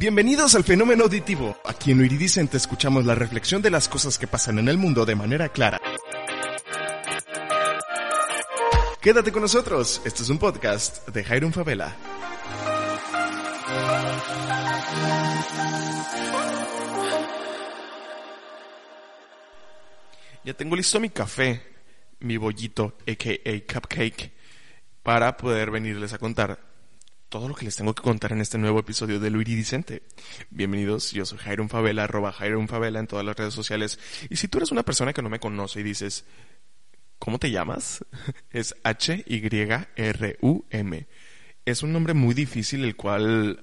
Bienvenidos 0.00 0.54
al 0.54 0.64
fenómeno 0.64 1.04
auditivo. 1.04 1.58
Aquí 1.62 1.90
en 1.90 2.02
Iridicente 2.02 2.56
escuchamos 2.56 3.04
la 3.04 3.14
reflexión 3.14 3.60
de 3.60 3.68
las 3.68 3.86
cosas 3.86 4.16
que 4.16 4.26
pasan 4.26 4.58
en 4.58 4.68
el 4.68 4.78
mundo 4.78 5.04
de 5.04 5.14
manera 5.14 5.50
clara. 5.50 5.78
Quédate 9.02 9.30
con 9.30 9.42
nosotros. 9.42 10.00
Este 10.06 10.22
es 10.22 10.30
un 10.30 10.38
podcast 10.38 11.06
de 11.08 11.22
Jairon 11.22 11.52
Favela. 11.52 11.94
Ya 20.42 20.54
tengo 20.54 20.76
listo 20.76 20.98
mi 20.98 21.10
café, 21.10 21.62
mi 22.20 22.38
bollito, 22.38 22.96
aka 23.06 23.34
cupcake, 23.70 24.32
para 25.02 25.36
poder 25.36 25.70
venirles 25.70 26.14
a 26.14 26.18
contar 26.18 26.69
todo 27.30 27.48
lo 27.48 27.54
que 27.54 27.64
les 27.64 27.76
tengo 27.76 27.94
que 27.94 28.02
contar 28.02 28.32
en 28.32 28.40
este 28.40 28.58
nuevo 28.58 28.80
episodio 28.80 29.20
de 29.20 29.30
Lo 29.30 29.40
Iridicente. 29.40 30.02
Bienvenidos, 30.50 31.12
yo 31.12 31.24
soy 31.24 31.38
Jairon 31.38 31.68
Favela, 31.68 32.02
arroba 32.04 32.32
Jairon 32.32 32.66
Favela 32.66 32.98
en 32.98 33.06
todas 33.06 33.24
las 33.24 33.36
redes 33.36 33.54
sociales. 33.54 34.00
Y 34.28 34.34
si 34.36 34.48
tú 34.48 34.58
eres 34.58 34.72
una 34.72 34.82
persona 34.82 35.12
que 35.12 35.22
no 35.22 35.30
me 35.30 35.38
conoce 35.38 35.78
y 35.78 35.84
dices, 35.84 36.24
¿cómo 37.20 37.38
te 37.38 37.52
llamas? 37.52 38.04
Es 38.50 38.74
H-Y-R-U-M. 38.82 39.46
Es 41.64 41.82
un 41.84 41.92
nombre 41.92 42.14
muy 42.14 42.34
difícil 42.34 42.82
el 42.82 42.96
cual, 42.96 43.62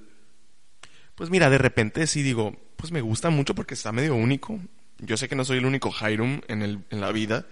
pues 1.14 1.28
mira, 1.28 1.50
de 1.50 1.58
repente 1.58 2.06
sí 2.06 2.22
digo, 2.22 2.56
pues 2.76 2.90
me 2.90 3.02
gusta 3.02 3.28
mucho 3.28 3.54
porque 3.54 3.74
está 3.74 3.92
medio 3.92 4.14
único. 4.14 4.58
Yo 4.96 5.18
sé 5.18 5.28
que 5.28 5.36
no 5.36 5.44
soy 5.44 5.58
el 5.58 5.66
único 5.66 5.90
Jairon 5.90 6.42
en, 6.48 6.62
el, 6.62 6.84
en 6.88 7.02
la 7.02 7.12
vida, 7.12 7.44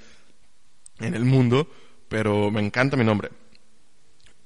en 0.99 1.15
el 1.15 1.27
mundo, 1.27 1.71
pero 2.09 2.51
me 2.51 2.63
encanta 2.65 2.97
mi 2.97 3.05
nombre 3.05 3.29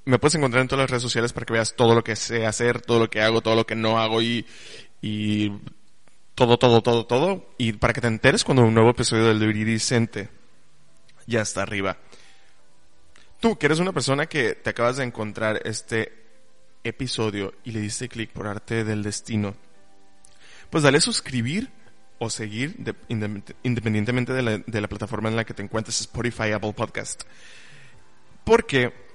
me 0.05 0.19
puedes 0.19 0.35
encontrar 0.35 0.63
en 0.63 0.69
todas 0.69 0.85
las 0.85 0.91
redes 0.91 1.03
sociales 1.03 1.33
para 1.33 1.47
que 1.47 1.53
veas 1.53 1.75
todo 1.75 1.95
lo 1.95 2.03
que 2.03 2.17
sé 2.17 2.47
hacer, 2.47 2.81
todo 2.81 2.99
lo 2.99 3.11
que 3.11 3.21
hago, 3.21 3.41
todo 3.41 3.55
lo 3.55 3.67
que 3.67 3.75
no 3.75 3.99
hago 3.99 4.23
y, 4.23 4.47
y 5.03 5.53
todo, 6.35 6.59
todo, 6.59 6.83
todo, 6.83 7.07
todo. 7.07 7.51
Y 7.59 7.75
para 7.75 7.93
que 7.93 8.01
te 8.01 8.07
enteres 8.07 8.45
cuando 8.45 8.63
un 8.63 8.75
nuevo 8.75 8.91
episodio 8.91 9.27
del 9.27 9.43
Iridicente 9.43 10.29
ya 11.27 11.43
está 11.43 11.63
arriba. 11.63 11.99
Tú, 13.41 13.57
que 13.57 13.67
eres 13.67 13.79
una 13.79 13.93
persona 13.93 14.27
que 14.27 14.55
te 14.55 14.71
acabas 14.71 14.97
de 14.97 15.05
encontrar 15.05 15.61
este 15.65 16.13
episodio 16.85 17.55
y 17.65 17.73
le 17.73 17.81
diste 17.81 18.09
clic 18.09 18.31
por 18.31 18.47
arte 18.47 18.85
del 18.85 19.03
destino, 19.03 19.55
pues 20.71 20.83
dale 20.83 21.01
suscribir 21.01 21.71
o 22.19 22.29
seguir 22.29 22.77
independientemente 23.63 24.33
de 24.33 24.43
la, 24.43 24.59
de 24.59 24.81
la 24.81 24.89
plataforma 24.89 25.31
en 25.31 25.37
la 25.37 25.45
que 25.45 25.55
te 25.55 25.63
encuentres, 25.63 26.01
Spotify, 26.03 26.53
Apple 26.53 26.75
Podcast. 26.75 27.23
Porque 28.45 29.10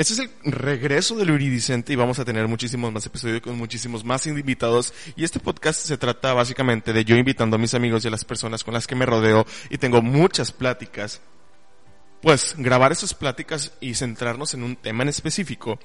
este 0.00 0.14
es 0.14 0.18
el 0.20 0.52
regreso 0.52 1.14
del 1.14 1.28
Iridicente 1.28 1.92
y 1.92 1.96
vamos 1.96 2.18
a 2.18 2.24
tener 2.24 2.48
muchísimos 2.48 2.90
más 2.90 3.04
episodios 3.04 3.42
con 3.42 3.58
muchísimos 3.58 4.02
más 4.02 4.26
invitados. 4.26 4.94
Y 5.14 5.24
este 5.24 5.40
podcast 5.40 5.78
se 5.78 5.98
trata 5.98 6.32
básicamente 6.32 6.94
de 6.94 7.04
yo 7.04 7.16
invitando 7.16 7.56
a 7.56 7.58
mis 7.58 7.74
amigos 7.74 8.02
y 8.02 8.08
a 8.08 8.10
las 8.10 8.24
personas 8.24 8.64
con 8.64 8.72
las 8.72 8.86
que 8.86 8.94
me 8.94 9.04
rodeo 9.04 9.44
y 9.68 9.76
tengo 9.76 10.00
muchas 10.00 10.52
pláticas. 10.52 11.20
Pues 12.22 12.54
grabar 12.56 12.92
esas 12.92 13.12
pláticas 13.12 13.72
y 13.78 13.92
centrarnos 13.92 14.54
en 14.54 14.62
un 14.62 14.74
tema 14.74 15.02
en 15.02 15.10
específico. 15.10 15.78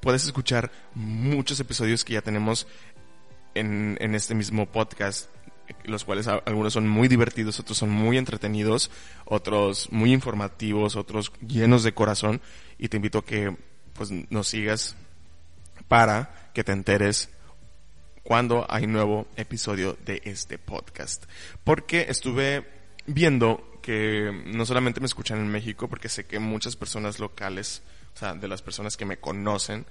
Puedes 0.00 0.26
escuchar 0.26 0.70
muchos 0.94 1.58
episodios 1.60 2.04
que 2.04 2.12
ya 2.12 2.20
tenemos 2.20 2.66
en, 3.54 3.96
en 4.02 4.14
este 4.14 4.34
mismo 4.34 4.66
podcast 4.66 5.30
los 5.84 6.04
cuales 6.04 6.26
algunos 6.28 6.72
son 6.72 6.88
muy 6.88 7.08
divertidos, 7.08 7.60
otros 7.60 7.78
son 7.78 7.90
muy 7.90 8.18
entretenidos, 8.18 8.90
otros 9.24 9.88
muy 9.90 10.12
informativos, 10.12 10.96
otros 10.96 11.32
llenos 11.46 11.82
de 11.82 11.94
corazón 11.94 12.40
y 12.78 12.88
te 12.88 12.96
invito 12.96 13.18
a 13.18 13.24
que 13.24 13.56
pues 13.94 14.10
nos 14.30 14.48
sigas 14.48 14.96
para 15.88 16.50
que 16.54 16.64
te 16.64 16.72
enteres 16.72 17.30
cuando 18.22 18.66
hay 18.68 18.86
nuevo 18.86 19.26
episodio 19.36 19.96
de 20.04 20.22
este 20.24 20.58
podcast. 20.58 21.24
Porque 21.64 22.06
estuve 22.08 22.66
viendo 23.06 23.78
que 23.82 24.44
no 24.46 24.64
solamente 24.64 25.00
me 25.00 25.06
escuchan 25.06 25.38
en 25.38 25.48
México, 25.48 25.88
porque 25.88 26.08
sé 26.08 26.24
que 26.24 26.38
muchas 26.38 26.76
personas 26.76 27.18
locales, 27.18 27.82
o 28.14 28.18
sea, 28.18 28.34
de 28.34 28.48
las 28.48 28.62
personas 28.62 28.96
que 28.96 29.04
me 29.04 29.18
conocen 29.18 29.84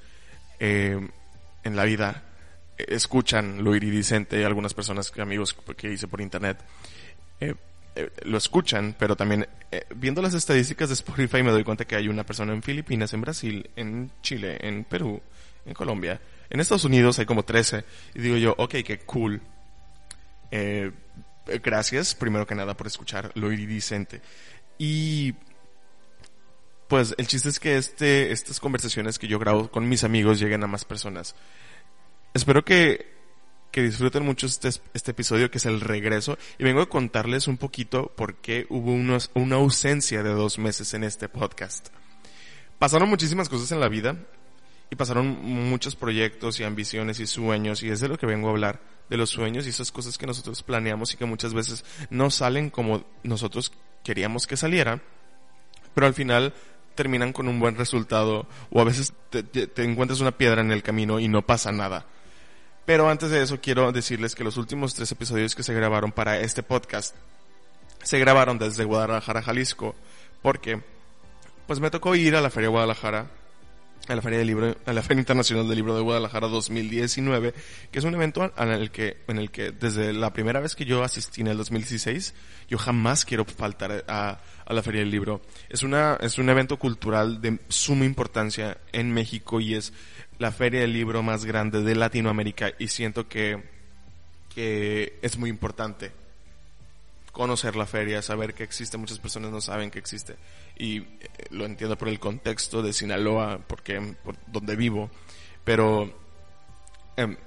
eh, 0.59 1.09
en 1.63 1.75
la 1.75 1.83
vida, 1.83 2.23
escuchan 2.87 3.63
lo 3.63 3.75
iridicente, 3.75 4.39
y 4.39 4.43
algunas 4.43 4.73
personas, 4.73 5.11
amigos 5.19 5.55
que 5.75 5.91
hice 5.91 6.07
por 6.07 6.21
internet, 6.21 6.57
eh, 7.39 7.55
eh, 7.95 8.09
lo 8.23 8.37
escuchan, 8.37 8.95
pero 8.97 9.15
también 9.15 9.47
eh, 9.71 9.85
viendo 9.95 10.21
las 10.21 10.33
estadísticas 10.33 10.89
de 10.89 10.93
Spotify 10.93 11.43
me 11.43 11.51
doy 11.51 11.63
cuenta 11.63 11.85
que 11.85 11.95
hay 11.95 12.07
una 12.07 12.25
persona 12.25 12.53
en 12.53 12.63
Filipinas, 12.63 13.13
en 13.13 13.21
Brasil, 13.21 13.69
en 13.75 14.11
Chile, 14.21 14.57
en 14.61 14.83
Perú, 14.85 15.21
en 15.65 15.73
Colombia, 15.73 16.21
en 16.49 16.59
Estados 16.59 16.85
Unidos 16.85 17.19
hay 17.19 17.25
como 17.25 17.43
13. 17.43 17.83
Y 18.15 18.19
digo 18.19 18.37
yo, 18.37 18.55
ok, 18.57 18.75
qué 18.85 18.99
cool. 19.05 19.41
gracias, 21.63 22.15
primero 22.15 22.45
que 22.45 22.55
nada, 22.55 22.75
por 22.75 22.87
escuchar 22.87 23.31
lo 23.35 23.51
iridicente. 23.51 24.21
Y 24.77 25.33
pues 26.91 27.15
el 27.17 27.25
chiste 27.25 27.47
es 27.47 27.57
que 27.57 27.77
este, 27.77 28.33
estas 28.33 28.59
conversaciones 28.59 29.17
que 29.17 29.29
yo 29.29 29.39
grabo 29.39 29.71
con 29.71 29.87
mis 29.87 30.03
amigos 30.03 30.41
lleguen 30.41 30.61
a 30.65 30.67
más 30.67 30.83
personas. 30.83 31.35
Espero 32.33 32.63
que, 32.63 33.11
que 33.71 33.81
disfruten 33.81 34.23
mucho 34.23 34.45
este, 34.45 34.69
este 34.93 35.11
episodio 35.11 35.51
que 35.51 35.57
es 35.57 35.65
el 35.65 35.81
regreso 35.81 36.37
y 36.57 36.63
vengo 36.63 36.79
a 36.79 36.87
contarles 36.87 37.49
un 37.49 37.57
poquito 37.57 38.13
por 38.15 38.35
qué 38.35 38.67
hubo 38.69 38.93
unos, 38.93 39.31
una 39.33 39.57
ausencia 39.57 40.23
de 40.23 40.29
dos 40.29 40.57
meses 40.57 40.93
en 40.93 41.03
este 41.03 41.27
podcast. 41.27 41.89
Pasaron 42.79 43.09
muchísimas 43.09 43.49
cosas 43.49 43.73
en 43.73 43.81
la 43.81 43.89
vida 43.89 44.15
y 44.89 44.95
pasaron 44.95 45.27
muchos 45.43 45.97
proyectos 45.97 46.57
y 46.61 46.63
ambiciones 46.63 47.19
y 47.19 47.27
sueños 47.27 47.83
y 47.83 47.89
es 47.89 47.99
de 47.99 48.07
lo 48.07 48.17
que 48.17 48.25
vengo 48.25 48.47
a 48.47 48.51
hablar, 48.51 48.81
de 49.09 49.17
los 49.17 49.29
sueños 49.29 49.67
y 49.67 49.71
esas 49.71 49.91
cosas 49.91 50.17
que 50.17 50.25
nosotros 50.25 50.63
planeamos 50.63 51.13
y 51.13 51.17
que 51.17 51.25
muchas 51.25 51.53
veces 51.53 51.83
no 52.09 52.29
salen 52.29 52.69
como 52.69 53.03
nosotros 53.23 53.73
queríamos 54.05 54.47
que 54.47 54.55
saliera, 54.55 55.01
pero 55.93 56.07
al 56.07 56.13
final 56.13 56.53
terminan 56.95 57.33
con 57.33 57.49
un 57.49 57.59
buen 57.59 57.75
resultado 57.75 58.47
o 58.69 58.79
a 58.79 58.85
veces 58.85 59.11
te, 59.29 59.43
te 59.43 59.83
encuentras 59.83 60.21
una 60.21 60.31
piedra 60.31 60.61
en 60.61 60.71
el 60.71 60.81
camino 60.81 61.19
y 61.19 61.27
no 61.27 61.41
pasa 61.41 61.73
nada. 61.73 62.05
Pero 62.85 63.09
antes 63.09 63.29
de 63.29 63.41
eso 63.41 63.59
quiero 63.61 63.91
decirles 63.91 64.35
que 64.35 64.43
los 64.43 64.57
últimos 64.57 64.93
tres 64.93 65.11
episodios 65.11 65.55
que 65.55 65.63
se 65.63 65.73
grabaron 65.73 66.11
para 66.11 66.39
este 66.39 66.63
podcast 66.63 67.15
se 68.03 68.19
grabaron 68.19 68.57
desde 68.57 68.83
Guadalajara, 68.83 69.41
Jalisco, 69.41 69.95
porque 70.41 70.81
pues 71.67 71.79
me 71.79 71.91
tocó 71.91 72.15
ir 72.15 72.35
a 72.35 72.41
la 72.41 72.49
Feria 72.49 72.69
Guadalajara, 72.69 73.27
a 74.07 74.15
la 74.15 74.21
Feria 74.21 74.39
del 74.39 74.47
Libro, 74.47 74.75
a 74.85 74.93
la 74.93 75.03
Feria 75.03 75.21
Internacional 75.21 75.67
del 75.67 75.77
Libro 75.77 75.95
de 75.95 76.01
Guadalajara 76.01 76.47
2019, 76.47 77.53
que 77.91 77.99
es 77.99 78.05
un 78.05 78.15
evento 78.15 78.51
en 78.57 78.69
el 78.69 78.91
que, 78.91 79.17
en 79.27 79.37
el 79.37 79.51
que 79.51 79.71
desde 79.71 80.13
la 80.13 80.33
primera 80.33 80.59
vez 80.59 80.75
que 80.75 80.85
yo 80.85 81.03
asistí 81.03 81.41
en 81.41 81.47
el 81.47 81.57
2016, 81.57 82.33
yo 82.67 82.77
jamás 82.77 83.23
quiero 83.25 83.45
faltar 83.45 84.03
a, 84.07 84.39
a 84.65 84.73
la 84.73 84.81
Feria 84.81 85.01
del 85.01 85.11
Libro. 85.11 85.41
Es 85.69 85.83
una, 85.83 86.17
es 86.19 86.39
un 86.39 86.49
evento 86.49 86.77
cultural 86.77 87.41
de 87.41 87.59
suma 87.69 88.05
importancia 88.05 88.77
en 88.91 89.13
México 89.13 89.61
y 89.61 89.75
es 89.75 89.93
la 90.41 90.51
feria 90.51 90.81
del 90.81 90.91
libro 90.91 91.21
más 91.21 91.45
grande 91.45 91.83
de 91.83 91.93
Latinoamérica 91.93 92.71
y 92.79 92.87
siento 92.87 93.27
que, 93.27 93.63
que 94.51 95.19
es 95.21 95.37
muy 95.37 95.51
importante 95.51 96.11
conocer 97.31 97.75
la 97.75 97.85
feria, 97.85 98.23
saber 98.23 98.55
que 98.55 98.63
existe, 98.63 98.97
muchas 98.97 99.19
personas 99.19 99.51
no 99.51 99.61
saben 99.61 99.91
que 99.91 99.99
existe 99.99 100.37
y 100.75 100.97
eh, 100.97 101.05
lo 101.51 101.65
entiendo 101.65 101.95
por 101.95 102.07
el 102.07 102.19
contexto 102.19 102.81
de 102.81 102.91
Sinaloa, 102.91 103.59
porque 103.67 104.15
por 104.23 104.35
donde 104.47 104.75
vivo, 104.75 105.11
pero 105.63 106.11
eh, 107.17 107.37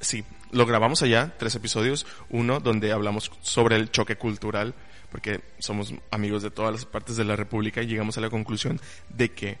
sí, 0.00 0.22
lo 0.50 0.66
grabamos 0.66 1.00
allá, 1.00 1.34
tres 1.38 1.54
episodios, 1.54 2.06
uno 2.28 2.60
donde 2.60 2.92
hablamos 2.92 3.32
sobre 3.40 3.76
el 3.76 3.90
choque 3.90 4.16
cultural, 4.16 4.74
porque 5.10 5.40
somos 5.58 5.94
amigos 6.10 6.42
de 6.42 6.50
todas 6.50 6.70
las 6.70 6.84
partes 6.84 7.16
de 7.16 7.24
la 7.24 7.34
República 7.34 7.80
y 7.80 7.86
llegamos 7.86 8.18
a 8.18 8.20
la 8.20 8.28
conclusión 8.28 8.78
de 9.08 9.30
que 9.30 9.58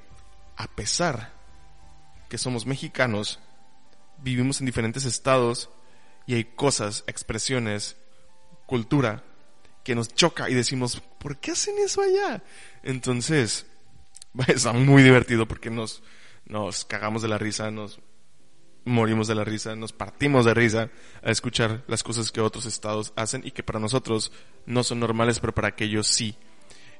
a 0.58 0.66
pesar 0.66 1.41
que 2.32 2.38
somos 2.38 2.64
mexicanos, 2.64 3.40
vivimos 4.16 4.60
en 4.60 4.64
diferentes 4.64 5.04
estados 5.04 5.68
y 6.26 6.32
hay 6.32 6.44
cosas, 6.44 7.04
expresiones, 7.06 7.98
cultura 8.64 9.22
que 9.84 9.94
nos 9.94 10.14
choca 10.14 10.48
y 10.48 10.54
decimos, 10.54 11.02
¿por 11.18 11.36
qué 11.40 11.50
hacen 11.50 11.74
eso 11.78 12.00
allá? 12.00 12.42
Entonces, 12.82 13.66
es 14.48 14.64
muy 14.72 15.02
divertido 15.02 15.46
porque 15.46 15.68
nos, 15.68 16.02
nos 16.46 16.86
cagamos 16.86 17.20
de 17.20 17.28
la 17.28 17.36
risa, 17.36 17.70
nos 17.70 18.00
morimos 18.86 19.28
de 19.28 19.34
la 19.34 19.44
risa, 19.44 19.76
nos 19.76 19.92
partimos 19.92 20.46
de 20.46 20.54
risa 20.54 20.88
a 21.22 21.30
escuchar 21.30 21.84
las 21.86 22.02
cosas 22.02 22.32
que 22.32 22.40
otros 22.40 22.64
estados 22.64 23.12
hacen 23.14 23.42
y 23.44 23.50
que 23.50 23.62
para 23.62 23.78
nosotros 23.78 24.32
no 24.64 24.82
son 24.84 25.00
normales, 25.00 25.38
pero 25.38 25.54
para 25.54 25.68
aquellos 25.68 26.06
sí. 26.06 26.34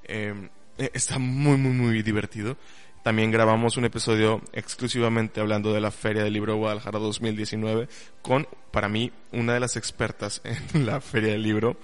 Eh, 0.05 0.51
está 0.77 1.19
muy, 1.19 1.57
muy, 1.57 1.73
muy 1.73 2.03
divertido. 2.03 2.59
También 3.03 3.33
grabamos 3.33 3.77
un 3.77 3.85
episodio 3.85 4.41
exclusivamente 4.53 5.41
hablando 5.41 5.73
de 5.73 5.81
la 5.81 5.91
Feria 5.91 6.23
del 6.23 6.33
Libro 6.33 6.57
Guadalajara 6.57 7.01
2019 7.01 7.89
con, 8.23 8.47
para 8.71 8.89
mí, 8.89 9.11
una 9.33 9.55
de 9.55 9.61
las 9.61 9.77
expertas 9.77 10.41
en 10.75 10.87
la 10.87 11.01
Feria 11.01 11.33
del 11.33 11.43
Libro, 11.43 11.77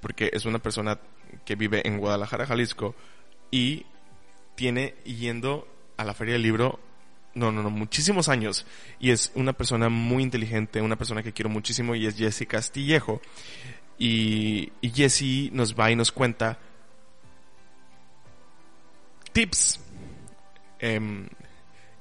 porque 0.00 0.30
es 0.32 0.44
una 0.44 0.58
persona 0.58 0.98
que 1.46 1.56
vive 1.56 1.86
en 1.86 1.98
Guadalajara, 1.98 2.46
Jalisco, 2.46 2.94
y 3.50 3.86
tiene 4.56 4.94
yendo 5.04 5.66
a 5.96 6.04
la 6.04 6.12
Feria 6.12 6.34
del 6.34 6.42
Libro 6.42 6.78
no, 7.34 7.52
no, 7.52 7.62
no, 7.62 7.70
muchísimos 7.70 8.28
años. 8.28 8.66
Y 8.98 9.10
es 9.10 9.32
una 9.34 9.52
persona 9.52 9.88
muy 9.88 10.22
inteligente, 10.22 10.82
una 10.82 10.96
persona 10.96 11.22
que 11.22 11.32
quiero 11.32 11.48
muchísimo 11.48 11.94
y 11.94 12.06
es 12.06 12.16
Jesse 12.16 12.46
Castillejo. 12.46 13.22
Y, 13.98 14.72
y 14.80 14.90
Jesse 14.90 15.50
nos 15.52 15.74
va 15.74 15.90
y 15.90 15.96
nos 15.96 16.12
cuenta 16.12 16.58
tips. 19.32 19.80
Em, 20.78 21.28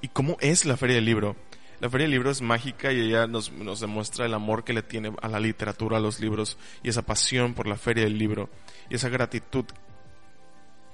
¿Y 0.01 0.09
cómo 0.09 0.37
es 0.39 0.65
la 0.65 0.77
Feria 0.77 0.95
del 0.95 1.05
Libro? 1.05 1.35
La 1.79 1.89
Feria 1.89 2.05
del 2.05 2.11
Libro 2.11 2.31
es 2.31 2.41
mágica 2.41 2.91
y 2.91 2.99
ella 3.01 3.27
nos, 3.27 3.51
nos 3.51 3.79
demuestra 3.79 4.25
el 4.25 4.33
amor 4.33 4.63
que 4.63 4.73
le 4.73 4.83
tiene 4.83 5.13
a 5.21 5.27
la 5.27 5.39
literatura, 5.39 5.97
a 5.97 5.99
los 5.99 6.19
libros 6.19 6.57
y 6.83 6.89
esa 6.89 7.03
pasión 7.03 7.53
por 7.53 7.67
la 7.67 7.77
Feria 7.77 8.03
del 8.03 8.17
Libro 8.17 8.49
y 8.89 8.95
esa 8.95 9.09
gratitud 9.09 9.65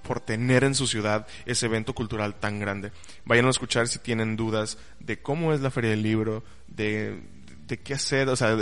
por 0.03 0.19
tener 0.19 0.63
en 0.63 0.75
su 0.75 0.85
ciudad 0.87 1.25
ese 1.45 1.65
evento 1.65 1.93
cultural 1.93 2.35
tan 2.35 2.59
grande. 2.59 2.91
Vayan 3.25 3.45
a 3.45 3.49
escuchar 3.49 3.87
si 3.87 3.99
tienen 3.99 4.35
dudas 4.35 4.77
de 4.99 5.21
cómo 5.21 5.53
es 5.53 5.61
la 5.61 5.71
Feria 5.71 5.91
del 5.91 6.03
Libro, 6.03 6.43
de, 6.67 7.21
de 7.67 7.79
qué 7.79 7.93
hacer, 7.93 8.27
o 8.29 8.35
sea, 8.35 8.57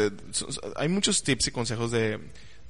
hay 0.75 0.89
muchos 0.89 1.23
tips 1.23 1.47
y 1.47 1.51
consejos 1.51 1.91
de, 1.91 2.19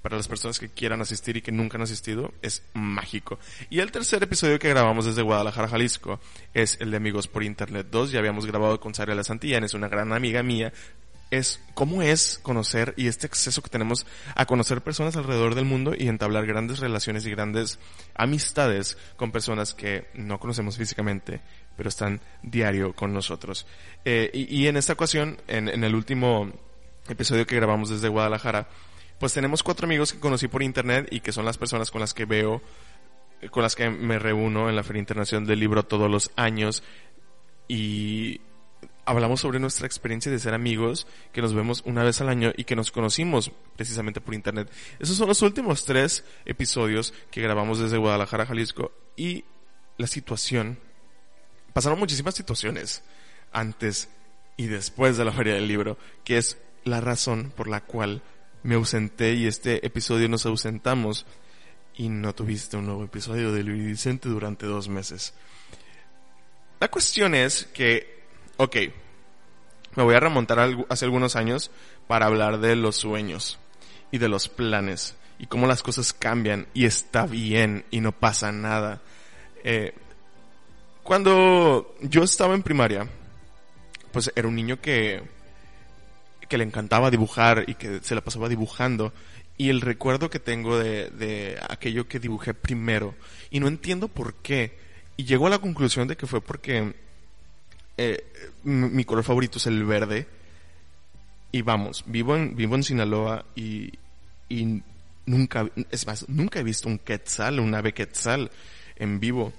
para 0.02 0.18
las 0.18 0.28
personas 0.28 0.60
que 0.60 0.70
quieran 0.70 1.02
asistir 1.02 1.38
y 1.38 1.42
que 1.42 1.52
nunca 1.52 1.78
han 1.78 1.84
asistido, 1.84 2.34
es 2.42 2.64
mágico. 2.74 3.40
Y 3.70 3.80
el 3.80 3.92
tercer 3.92 4.24
episodio 4.24 4.58
que 4.58 4.70
grabamos 4.70 5.06
desde 5.06 5.22
Guadalajara, 5.22 5.68
Jalisco, 5.68 6.20
es 6.54 6.78
el 6.82 6.92
de 6.92 6.98
Amigos 6.98 7.28
por 7.28 7.44
Internet 7.44 7.88
2. 7.92 8.12
Ya 8.12 8.20
habíamos 8.20 8.46
grabado 8.46 8.80
con 8.80 8.94
La 8.98 9.24
Santillán, 9.24 9.64
es 9.64 9.74
una 9.74 9.88
gran 9.88 10.12
amiga 10.14 10.42
mía. 10.44 10.74
Es 11.30 11.62
cómo 11.76 12.02
es 12.02 12.40
conocer 12.44 12.94
y 12.98 13.08
este 13.08 13.28
acceso 13.28 13.62
que 13.62 13.70
tenemos 13.70 14.06
a 14.36 14.46
conocer 14.46 14.82
personas 14.82 15.16
alrededor 15.16 15.56
del 15.56 15.64
mundo 15.64 15.94
y 15.98 16.10
entablar 16.10 16.46
grandes 16.46 16.80
relaciones 16.80 17.26
y 17.26 17.30
grandes 17.30 17.80
amistades 18.16 18.98
con 19.16 19.32
personas 19.32 19.74
que 19.74 20.08
no 20.14 20.42
conocemos 20.42 20.78
físicamente, 20.78 21.40
pero 21.78 21.88
están 21.88 22.20
diario 22.44 22.94
con 22.94 23.14
nosotros. 23.14 23.66
Eh, 24.04 24.30
y, 24.34 24.68
en 24.68 24.76
esta 24.76 24.92
ocasión, 24.92 25.38
en 25.48 25.86
el 25.86 25.96
último 25.96 26.52
episodio 27.08 27.48
que 27.48 27.56
grabamos 27.56 27.90
desde 27.90 28.10
Guadalajara, 28.10 28.68
pues 29.22 29.34
tenemos 29.34 29.62
cuatro 29.62 29.86
amigos 29.86 30.14
que 30.14 30.20
conocí 30.20 30.48
por 30.48 30.64
internet 30.64 31.08
y 31.12 31.20
que 31.20 31.32
son 31.32 31.46
las 31.46 31.60
personas 31.60 31.92
con 31.92 32.02
las 32.02 32.16
que 32.16 32.26
veo, 32.26 32.60
con 33.52 33.62
las 33.62 33.76
que 33.76 33.88
me 33.92 34.18
reúno 34.18 34.68
en 34.68 34.76
la 34.76 34.82
Feria 34.82 35.00
Internacional 35.00 35.48
del 35.48 35.60
Libro 35.60 35.84
todos 35.84 36.10
los 36.10 36.32
años 36.36 36.82
y 37.68 38.42
hablamos 39.06 39.42
sobre 39.42 39.60
nuestra 39.60 39.86
experiencia 39.86 40.32
de 40.32 40.40
ser 40.40 40.56
amigos, 40.56 41.06
que 41.34 41.44
nos 41.44 41.54
vemos 41.54 41.84
una 41.86 42.04
vez 42.04 42.20
al 42.20 42.30
año 42.30 42.52
y 42.58 42.64
que 42.64 42.76
nos 42.76 42.92
conocimos 42.92 43.52
precisamente 43.76 44.22
por 44.22 44.34
internet. 44.34 44.72
Esos 44.98 45.18
son 45.18 45.28
los 45.28 45.44
últimos 45.44 45.86
tres 45.86 46.26
episodios 46.46 47.14
que 47.30 47.44
grabamos 47.44 47.78
desde 47.78 47.98
Guadalajara, 47.98 48.48
Jalisco 48.48 48.92
y 49.16 49.46
la 50.00 50.08
situación, 50.08 50.80
pasaron 51.74 52.00
muchísimas 52.00 52.34
situaciones 52.34 53.04
antes 53.52 54.10
y 54.58 54.66
después 54.66 55.16
de 55.16 55.26
la 55.26 55.32
Feria 55.32 55.54
del 55.54 55.68
Libro, 55.68 56.00
que 56.24 56.40
es 56.40 56.58
la 56.86 57.02
razón 57.02 57.54
por 57.56 57.68
la 57.68 57.82
cual 57.82 58.24
me 58.64 58.76
ausenté 58.76 59.34
y 59.34 59.48
este 59.48 59.86
episodio 59.86 60.30
nos 60.30 60.46
ausentamos 60.46 61.26
y 61.96 62.10
no 62.10 62.34
tuviste 62.34 62.78
un 62.78 62.86
nuevo 62.86 63.04
episodio 63.04 63.52
de 63.52 63.64
Luis 63.64 63.86
Vicente 63.86 64.30
durante 64.30 64.66
dos 64.66 64.88
meses. 64.88 65.34
La 66.80 66.90
cuestión 66.90 67.36
es 67.36 67.66
que, 67.74 68.24
ok, 68.58 68.78
me 69.96 70.04
voy 70.04 70.16
a 70.16 70.20
remontar 70.20 70.60
hace 70.90 71.06
algunos 71.06 71.36
años 71.36 71.72
para 72.08 72.26
hablar 72.26 72.60
de 72.60 72.76
los 72.76 72.96
sueños 72.96 73.60
y 74.12 74.18
de 74.18 74.30
los 74.30 74.48
planes 74.50 75.16
y 75.38 75.48
cómo 75.48 75.68
las 75.68 75.84
cosas 75.84 76.14
cambian 76.14 76.68
y 76.74 76.86
está 76.86 77.26
bien 77.26 77.86
y 77.92 78.00
no 78.00 78.12
pasa 78.12 78.52
nada. 78.52 79.02
Eh, 79.64 79.94
cuando 81.04 81.96
yo 82.02 82.24
estaba 82.24 82.54
en 82.54 82.64
primaria, 82.64 83.08
pues 84.12 84.32
era 84.36 84.48
un 84.48 84.56
niño 84.56 84.80
que 84.80 85.24
que 86.52 86.58
le 86.58 86.66
encantaba 86.66 87.10
dibujar 87.10 87.64
y 87.68 87.76
que 87.76 88.02
se 88.04 88.14
la 88.14 88.20
pasaba 88.20 88.50
dibujando. 88.50 89.14
Y 89.58 89.70
el 89.70 89.80
recuerdo 89.80 90.30
que 90.30 90.40
tengo 90.40 90.78
de, 90.78 91.10
de 91.12 91.58
aquello 91.70 92.10
que 92.10 92.20
dibujé 92.20 92.54
primero. 92.54 93.16
Y 93.52 93.62
no 93.62 93.70
entiendo 93.70 94.10
por 94.10 94.34
qué. 94.34 94.78
Y 95.16 95.24
llego 95.24 95.48
a 95.48 95.50
la 95.50 95.60
conclusión 95.60 96.10
de 96.10 96.18
que 96.18 96.28
fue 96.28 96.42
porque 96.42 96.94
eh, 97.96 98.22
mi 98.64 99.06
color 99.06 99.24
favorito 99.24 99.60
es 99.60 99.66
el 99.66 99.86
verde. 99.86 100.28
Y 101.54 101.62
vamos, 101.62 102.04
vivo 102.06 102.36
en, 102.36 102.54
vivo 102.58 102.76
en 102.76 102.84
Sinaloa 102.84 103.46
y, 103.56 103.94
y 104.50 104.84
nunca, 105.26 105.70
es 105.90 106.06
más, 106.06 106.28
nunca 106.28 106.60
he 106.60 106.64
visto 106.64 106.90
un 106.90 107.00
quetzal, 107.00 107.62
un 107.62 107.74
ave 107.74 107.94
quetzal 107.94 108.52
en 108.98 109.22
vivo. 109.22 109.54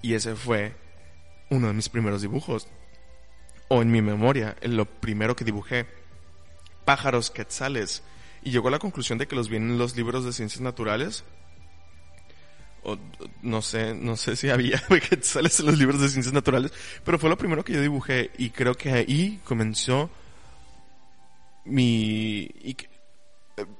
Y 0.00 0.14
ese 0.14 0.36
fue 0.36 0.76
uno 1.50 1.66
de 1.66 1.72
mis 1.72 1.88
primeros 1.88 2.22
dibujos. 2.22 2.68
O 3.66 3.82
en 3.82 3.90
mi 3.90 4.00
memoria, 4.00 4.54
en 4.60 4.76
lo 4.76 4.84
primero 4.84 5.34
que 5.34 5.44
dibujé 5.44 6.03
pájaros 6.84 7.30
quetzales 7.30 8.02
y 8.42 8.50
llegó 8.50 8.68
a 8.68 8.72
la 8.72 8.78
conclusión 8.78 9.18
de 9.18 9.26
que 9.26 9.36
los 9.36 9.48
vienen 9.48 9.78
los 9.78 9.96
libros 9.96 10.24
de 10.24 10.32
ciencias 10.32 10.60
naturales. 10.60 11.24
O, 12.82 12.98
no 13.40 13.62
sé, 13.62 13.94
no 13.94 14.16
sé 14.16 14.36
si 14.36 14.50
había 14.50 14.82
quetzales 15.08 15.58
en 15.60 15.66
los 15.66 15.78
libros 15.78 16.00
de 16.00 16.08
ciencias 16.08 16.34
naturales, 16.34 16.72
pero 17.04 17.18
fue 17.18 17.30
lo 17.30 17.38
primero 17.38 17.64
que 17.64 17.72
yo 17.72 17.80
dibujé 17.80 18.30
y 18.36 18.50
creo 18.50 18.74
que 18.74 18.92
ahí 18.92 19.40
comenzó 19.44 20.10
mi 21.64 22.50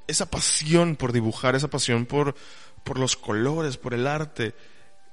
esa 0.07 0.31
pasión 0.31 0.97
por 0.97 1.13
dibujar, 1.13 1.55
esa 1.55 1.69
pasión 1.69 2.07
por 2.07 2.35
por 2.85 2.99
los 2.99 3.17
colores, 3.17 3.77
por 3.77 3.95
el 3.95 4.07
arte 4.07 4.55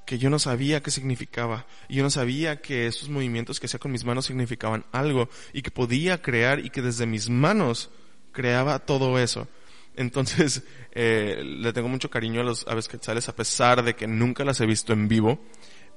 que 0.06 0.18
yo 0.18 0.30
no 0.30 0.40
sabía 0.40 0.82
qué 0.82 0.92
significaba. 0.92 1.66
Yo 1.90 2.04
no 2.04 2.10
sabía 2.10 2.62
que 2.62 2.88
esos 2.88 3.10
movimientos 3.10 3.60
que 3.60 3.68
hacía 3.68 3.80
con 3.80 3.92
mis 3.92 4.04
manos 4.04 4.26
significaban 4.26 4.86
algo 4.92 5.30
y 5.54 5.62
que 5.62 5.72
podía 5.72 6.22
crear 6.22 6.60
y 6.60 6.70
que 6.70 6.82
desde 6.82 7.06
mis 7.06 7.30
manos 7.30 7.90
creaba 8.32 8.80
todo 8.80 9.20
eso. 9.20 9.48
Entonces, 9.96 10.64
eh, 10.92 11.42
le 11.44 11.74
tengo 11.74 11.88
mucho 11.88 12.10
cariño 12.10 12.42
a 12.42 12.44
los 12.44 12.68
aves 12.68 12.88
quetzales 12.88 13.30
a 13.30 13.36
pesar 13.36 13.84
de 13.84 13.96
que 13.96 14.08
nunca 14.08 14.44
las 14.44 14.60
he 14.62 14.66
visto 14.66 14.94
en 14.94 15.08
vivo. 15.08 15.40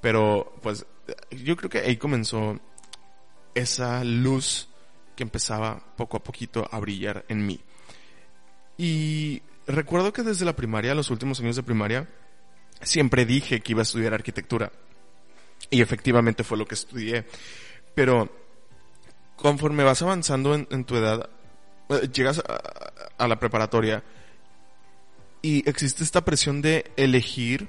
Pero, 0.01 0.55
pues, 0.62 0.87
yo 1.31 1.56
creo 1.56 1.71
que 1.71 1.79
ahí 1.79 1.97
comenzó 1.97 2.61
esa 3.55 4.05
luz 4.05 4.69
que 5.17 5.23
empezaba 5.23 5.95
poco 5.97 6.17
a 6.17 6.23
poquito 6.23 6.69
a 6.71 6.79
brillar 6.79 7.25
en 7.29 7.47
mí. 7.47 7.61
Y 8.77 9.43
recuerdo 9.67 10.12
que 10.12 10.23
desde 10.23 10.45
la 10.45 10.56
primaria, 10.56 10.95
los 10.95 11.11
últimos 11.11 11.41
años 11.41 11.56
de 11.56 11.62
primaria, 11.62 12.09
siempre 12.82 13.26
dije 13.26 13.61
que 13.61 13.73
iba 13.73 13.81
a 13.81 13.85
estudiar 13.85 14.15
arquitectura. 14.15 14.71
Y 15.71 15.81
efectivamente 15.81 16.44
fue 16.44 16.59
lo 16.59 16.67
que 16.67 16.75
estudié. 16.75 17.25
Pero 17.94 18.31
conforme 19.37 19.85
vas 19.85 20.03
avanzando 20.03 20.55
en, 20.55 20.84
tu 20.84 20.96
edad, 20.96 21.29
eh, 21.89 22.08
llegas 22.13 22.43
a, 23.19 23.29
la 23.29 23.39
preparatoria 23.39 24.03
y 25.43 25.69
existe 25.69 26.03
esta 26.03 26.25
presión 26.25 26.63
de 26.63 26.91
elegir 26.96 27.69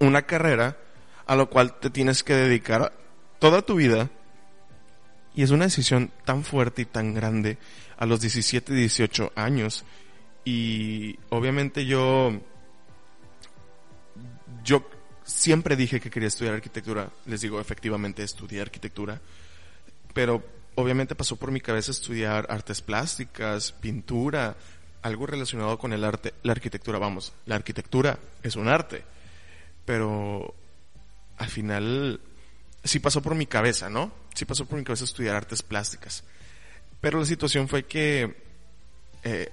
una 0.00 0.22
carrera 0.22 0.78
a 1.26 1.36
lo 1.36 1.50
cual 1.50 1.78
te 1.78 1.90
tienes 1.90 2.22
que 2.22 2.34
dedicar 2.34 2.92
toda 3.38 3.62
tu 3.62 3.76
vida. 3.76 4.10
Y 5.34 5.42
es 5.42 5.50
una 5.50 5.66
decisión 5.66 6.10
tan 6.24 6.42
fuerte 6.42 6.82
y 6.82 6.84
tan 6.84 7.14
grande 7.14 7.58
a 7.96 8.06
los 8.06 8.20
17, 8.20 8.72
18 8.72 9.32
años. 9.36 9.84
Y 10.44 11.18
obviamente 11.28 11.84
yo 11.84 12.40
yo 14.68 14.86
siempre 15.24 15.76
dije 15.76 15.98
que 15.98 16.10
quería 16.10 16.28
estudiar 16.28 16.54
arquitectura. 16.54 17.08
Les 17.24 17.40
digo, 17.40 17.58
efectivamente 17.58 18.22
estudié 18.22 18.60
arquitectura. 18.60 19.18
Pero 20.12 20.44
obviamente 20.74 21.14
pasó 21.14 21.36
por 21.36 21.50
mi 21.50 21.60
cabeza 21.62 21.90
estudiar 21.90 22.46
artes 22.50 22.82
plásticas, 22.82 23.72
pintura, 23.72 24.56
algo 25.00 25.26
relacionado 25.26 25.78
con 25.78 25.94
el 25.94 26.04
arte. 26.04 26.34
La 26.42 26.52
arquitectura, 26.52 26.98
vamos, 26.98 27.32
la 27.46 27.54
arquitectura 27.54 28.18
es 28.42 28.56
un 28.56 28.68
arte. 28.68 29.04
Pero 29.86 30.54
al 31.38 31.48
final 31.48 32.20
sí 32.84 33.00
pasó 33.00 33.22
por 33.22 33.34
mi 33.34 33.46
cabeza, 33.46 33.88
¿no? 33.88 34.12
Sí 34.34 34.44
pasó 34.44 34.66
por 34.66 34.78
mi 34.78 34.84
cabeza 34.84 35.04
estudiar 35.04 35.34
artes 35.34 35.62
plásticas. 35.62 36.24
Pero 37.00 37.20
la 37.20 37.24
situación 37.24 37.68
fue 37.68 37.86
que 37.86 38.36
eh, 39.22 39.50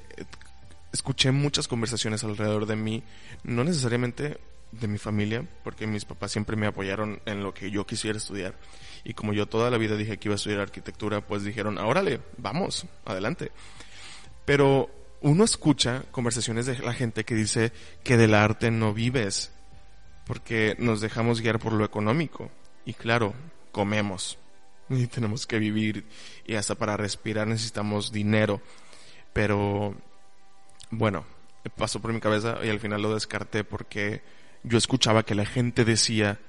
escuché 0.92 1.32
muchas 1.32 1.70
conversaciones 1.70 2.26
alrededor 2.26 2.66
de 2.66 2.76
mí, 2.76 3.02
no 3.46 3.64
necesariamente 3.64 4.40
de 4.80 4.88
mi 4.88 4.98
familia, 4.98 5.48
porque 5.64 5.88
mis 5.88 6.06
papás 6.06 6.32
siempre 6.32 6.56
me 6.56 6.68
apoyaron 6.68 7.22
en 7.26 7.44
lo 7.44 7.54
que 7.54 7.72
yo 7.72 7.86
quisiera 7.86 8.18
estudiar. 8.18 8.56
Y 9.04 9.14
como 9.14 9.34
yo 9.34 9.48
toda 9.48 9.70
la 9.70 9.78
vida 9.78 9.96
dije 9.96 10.18
que 10.18 10.28
iba 10.28 10.34
a 10.34 10.38
estudiar 10.38 10.62
arquitectura, 10.62 11.22
pues 11.22 11.44
dijeron, 11.44 11.78
órale, 11.78 12.22
vamos, 12.38 12.86
adelante. 13.06 13.52
Pero 14.46 14.90
uno 15.22 15.44
escucha 15.44 16.04
conversaciones 16.12 16.66
de 16.66 16.80
la 16.80 16.94
gente 16.94 17.24
que 17.24 17.36
dice 17.36 17.72
que 18.04 18.18
del 18.18 18.34
arte 18.34 18.72
no 18.72 18.94
vives, 18.94 19.52
porque 20.26 20.76
nos 20.80 21.02
dejamos 21.02 21.42
guiar 21.42 21.60
por 21.60 21.74
lo 21.74 21.86
económico. 21.86 22.52
Y 22.86 22.94
claro, 22.94 23.34
comemos 23.72 24.38
y 24.90 25.08
tenemos 25.08 25.48
que 25.48 25.60
vivir 25.60 26.06
y 26.46 26.56
hasta 26.56 26.76
para 26.76 26.98
respirar 26.98 27.48
necesitamos 27.48 28.12
dinero. 28.12 28.62
Pero 29.34 29.96
bueno, 30.92 31.26
pasó 31.76 32.02
por 32.02 32.14
mi 32.14 32.20
cabeza 32.20 32.60
y 32.64 32.70
al 32.70 32.80
final 32.80 33.02
lo 33.02 33.14
descarté 33.14 33.64
porque 33.64 34.22
yo 34.66 34.78
escuchaba 34.78 35.24
que 35.24 35.36
la 35.36 35.46
gente 35.46 35.86
decía 35.86 36.40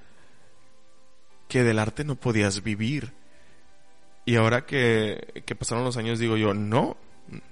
que 1.48 1.62
del 1.62 1.78
arte 1.78 2.04
no 2.04 2.16
podías 2.16 2.62
vivir. 2.62 3.12
Y 4.24 4.36
ahora 4.36 4.66
que, 4.66 5.42
que 5.46 5.54
pasaron 5.54 5.84
los 5.84 5.96
años 5.96 6.18
digo 6.18 6.36
yo, 6.36 6.52
no, 6.54 6.96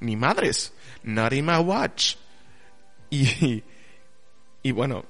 ni 0.00 0.16
madres, 0.16 0.72
not 1.02 1.32
in 1.32 1.46
my 1.46 1.58
watch. 1.58 2.16
Y, 3.10 3.62
y 4.62 4.72
bueno, 4.72 5.04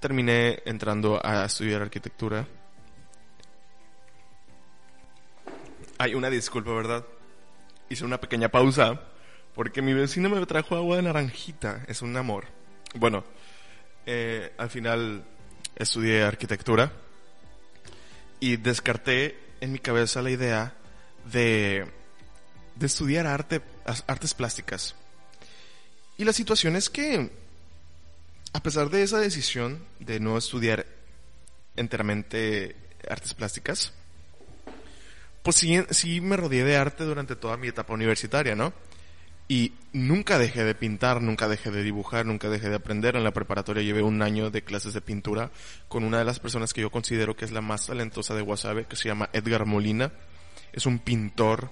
terminé 0.00 0.62
entrando 0.66 1.24
a 1.24 1.46
estudiar 1.46 1.80
arquitectura. 1.80 2.46
Hay 5.98 6.14
una 6.14 6.28
disculpa, 6.28 6.72
¿verdad? 6.72 7.06
Hice 7.88 8.04
una 8.04 8.20
pequeña 8.20 8.50
pausa 8.50 9.00
porque 9.54 9.82
mi 9.82 9.94
vecino 9.94 10.28
me 10.28 10.44
trajo 10.46 10.76
agua 10.76 10.96
de 10.96 11.02
naranjita. 11.02 11.84
Es 11.88 12.02
un 12.02 12.16
amor. 12.16 12.44
Bueno, 12.94 13.24
eh, 14.10 14.54
al 14.56 14.70
final 14.70 15.22
estudié 15.76 16.22
arquitectura 16.22 16.90
y 18.40 18.56
descarté 18.56 19.38
en 19.60 19.70
mi 19.70 19.78
cabeza 19.78 20.22
la 20.22 20.30
idea 20.30 20.72
de, 21.30 21.84
de 22.74 22.86
estudiar 22.86 23.26
arte, 23.26 23.60
artes 24.06 24.32
plásticas. 24.32 24.94
Y 26.16 26.24
la 26.24 26.32
situación 26.32 26.74
es 26.74 26.88
que, 26.88 27.30
a 28.54 28.62
pesar 28.62 28.88
de 28.88 29.02
esa 29.02 29.18
decisión 29.18 29.84
de 29.98 30.20
no 30.20 30.38
estudiar 30.38 30.86
enteramente 31.76 32.76
artes 33.10 33.34
plásticas, 33.34 33.92
pues 35.42 35.56
sí, 35.56 35.78
sí 35.90 36.22
me 36.22 36.38
rodeé 36.38 36.64
de 36.64 36.78
arte 36.78 37.04
durante 37.04 37.36
toda 37.36 37.58
mi 37.58 37.68
etapa 37.68 37.92
universitaria, 37.92 38.54
¿no? 38.54 38.72
Y 39.50 39.72
nunca 39.94 40.38
dejé 40.38 40.62
de 40.62 40.74
pintar, 40.74 41.22
nunca 41.22 41.48
dejé 41.48 41.70
de 41.70 41.82
dibujar, 41.82 42.26
nunca 42.26 42.50
dejé 42.50 42.68
de 42.68 42.76
aprender. 42.76 43.16
En 43.16 43.24
la 43.24 43.32
preparatoria 43.32 43.82
llevé 43.82 44.02
un 44.02 44.20
año 44.20 44.50
de 44.50 44.62
clases 44.62 44.92
de 44.92 45.00
pintura 45.00 45.50
con 45.88 46.04
una 46.04 46.18
de 46.18 46.26
las 46.26 46.38
personas 46.38 46.74
que 46.74 46.82
yo 46.82 46.90
considero 46.90 47.34
que 47.34 47.46
es 47.46 47.50
la 47.50 47.62
más 47.62 47.86
talentosa 47.86 48.34
de 48.34 48.42
Wasabe, 48.42 48.84
que 48.84 48.96
se 48.96 49.08
llama 49.08 49.30
Edgar 49.32 49.64
Molina. 49.64 50.12
Es 50.74 50.84
un 50.84 50.98
pintor, 50.98 51.70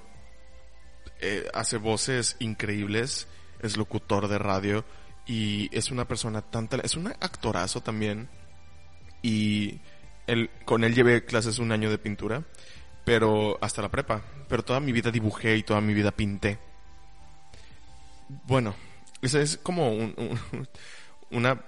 eh, 1.21 1.51
hace 1.53 1.77
voces 1.77 2.37
increíbles, 2.39 3.29
es 3.61 3.77
locutor 3.77 4.29
de 4.29 4.39
radio 4.39 4.87
y 5.27 5.69
es 5.77 5.91
una 5.91 6.09
persona 6.09 6.41
tan 6.41 6.71
es 6.83 6.97
un 6.97 7.09
actorazo 7.09 7.83
también. 7.83 8.31
Y 9.21 9.81
él, 10.27 10.49
con 10.65 10.83
él 10.83 10.95
llevé 10.95 11.27
clases 11.27 11.59
un 11.59 11.73
año 11.73 11.91
de 11.91 11.99
pintura, 11.99 12.43
pero 13.05 13.59
hasta 13.61 13.83
la 13.83 13.91
prepa. 13.91 14.23
Pero 14.49 14.65
toda 14.65 14.81
mi 14.81 14.93
vida 14.93 15.11
dibujé 15.11 15.59
y 15.59 15.63
toda 15.63 15.83
mi 15.83 15.93
vida 15.93 16.11
pinté 16.11 16.59
bueno, 18.29 18.75
esa 19.23 19.41
es 19.41 19.57
como 19.59 19.93
una 21.31 21.63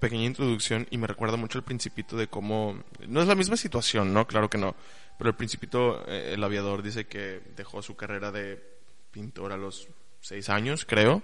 pequeña 0.00 0.24
introducción 0.24 0.86
y 0.90 0.98
me 0.98 1.06
recuerda 1.06 1.36
mucho 1.36 1.58
el 1.58 1.64
principito 1.64 2.16
de 2.16 2.28
cómo... 2.28 2.82
No 3.06 3.20
es 3.20 3.28
la 3.28 3.34
misma 3.34 3.56
situación, 3.56 4.12
¿no? 4.12 4.26
Claro 4.26 4.48
que 4.48 4.58
no. 4.58 4.74
Pero 5.18 5.30
el 5.30 5.36
principito, 5.36 6.04
eh, 6.08 6.32
el 6.34 6.42
aviador 6.42 6.82
dice 6.82 7.06
que 7.06 7.40
dejó 7.56 7.82
su 7.82 7.96
carrera 7.96 8.32
de 8.32 8.62
pintor 9.10 9.52
a 9.52 9.56
los 9.56 9.88
seis 10.20 10.48
años, 10.48 10.84
creo, 10.84 11.22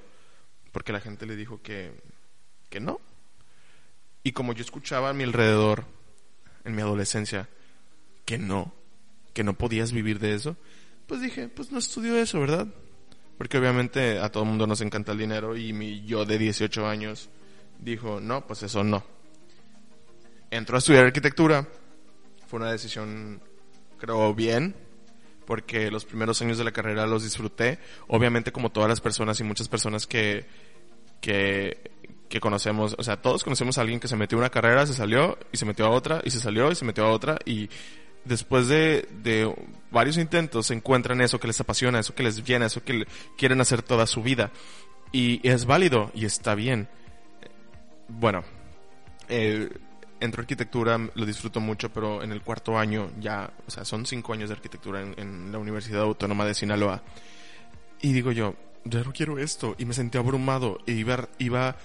porque 0.72 0.92
la 0.92 1.00
gente 1.00 1.26
le 1.26 1.36
dijo 1.36 1.62
que, 1.62 1.92
que 2.68 2.80
no. 2.80 3.00
Y 4.22 4.32
como 4.32 4.52
yo 4.52 4.62
escuchaba 4.62 5.10
a 5.10 5.14
mi 5.14 5.24
alrededor, 5.24 5.84
en 6.64 6.74
mi 6.74 6.82
adolescencia, 6.82 7.48
que 8.24 8.38
no, 8.38 8.74
que 9.32 9.44
no 9.44 9.54
podías 9.54 9.92
vivir 9.92 10.18
de 10.18 10.34
eso, 10.34 10.56
pues 11.06 11.20
dije, 11.20 11.48
pues 11.48 11.70
no 11.70 11.78
estudio 11.78 12.16
eso, 12.16 12.40
¿verdad? 12.40 12.66
Porque 13.38 13.58
obviamente 13.58 14.18
a 14.18 14.30
todo 14.30 14.44
el 14.44 14.48
mundo 14.48 14.66
nos 14.66 14.80
encanta 14.80 15.12
el 15.12 15.18
dinero 15.18 15.56
y 15.56 15.72
mi 15.72 16.04
yo 16.04 16.24
de 16.24 16.38
18 16.38 16.86
años 16.86 17.28
dijo, 17.78 18.20
no, 18.20 18.46
pues 18.46 18.62
eso 18.62 18.82
no. 18.82 19.04
Entró 20.50 20.76
a 20.76 20.78
estudiar 20.78 21.06
arquitectura. 21.06 21.66
Fue 22.46 22.58
una 22.60 22.70
decisión, 22.70 23.42
creo, 23.98 24.32
bien, 24.34 24.74
porque 25.44 25.90
los 25.90 26.04
primeros 26.04 26.40
años 26.40 26.58
de 26.58 26.64
la 26.64 26.72
carrera 26.72 27.06
los 27.06 27.24
disfruté. 27.24 27.78
Obviamente 28.08 28.52
como 28.52 28.70
todas 28.70 28.88
las 28.88 29.00
personas 29.00 29.38
y 29.40 29.44
muchas 29.44 29.68
personas 29.68 30.06
que, 30.06 30.46
que, 31.20 31.90
que 32.28 32.40
conocemos, 32.40 32.94
o 32.98 33.02
sea, 33.02 33.20
todos 33.20 33.44
conocemos 33.44 33.76
a 33.76 33.82
alguien 33.82 34.00
que 34.00 34.08
se 34.08 34.16
metió 34.16 34.38
a 34.38 34.42
una 34.42 34.50
carrera, 34.50 34.86
se 34.86 34.94
salió 34.94 35.38
y 35.52 35.56
se 35.56 35.66
metió 35.66 35.86
a 35.86 35.90
otra 35.90 36.22
y 36.24 36.30
se 36.30 36.40
salió 36.40 36.70
y 36.70 36.74
se 36.74 36.84
metió 36.84 37.04
a 37.04 37.10
otra 37.10 37.38
y 37.44 37.68
después 38.26 38.68
de, 38.68 39.54
varios 39.90 40.18
intentos 40.18 40.71
encuentran 40.71 41.21
eso 41.21 41.40
que 41.40 41.47
les 41.47 41.61
apasiona, 41.61 42.00
eso 42.00 42.14
que 42.14 42.23
les 42.23 42.45
llena, 42.45 42.66
eso 42.66 42.83
que 42.83 43.06
quieren 43.37 43.61
hacer 43.61 43.83
toda 43.83 44.06
su 44.06 44.23
vida. 44.23 44.50
Y, 45.12 45.47
es 45.49 45.64
válido 45.64 46.11
y 46.14 46.25
está 46.25 46.54
bien. 46.54 46.88
Bueno, 48.09 48.45
eh, 49.28 49.71
entro 50.21 50.42
arquitectura, 50.42 50.99
lo 51.14 51.26
disfruto 51.26 51.61
mucho, 51.61 51.92
pero 51.92 52.23
en 52.23 52.33
el 52.33 52.42
cuarto 52.42 52.78
año 52.78 53.11
ya, 53.21 53.50
o 53.66 53.71
sea, 53.71 53.85
son 53.85 54.06
cinco 54.06 54.33
años 54.33 54.49
de 54.49 54.56
arquitectura 54.56 55.00
en, 55.00 55.52
la 55.52 55.59
Universidad 55.59 56.02
Autónoma 56.02 56.45
de 56.45 56.54
Sinaloa. 56.54 57.02
Y 58.02 58.12
digo 58.12 58.33
yo, 58.33 58.54
ya 58.85 59.02
no 59.02 59.12
quiero 59.12 59.38
esto. 59.38 59.75
Y 59.78 59.85
me 59.85 59.95
sentí 59.95 60.18
abrumado. 60.18 60.78
E 60.87 60.92
iba 60.92 61.76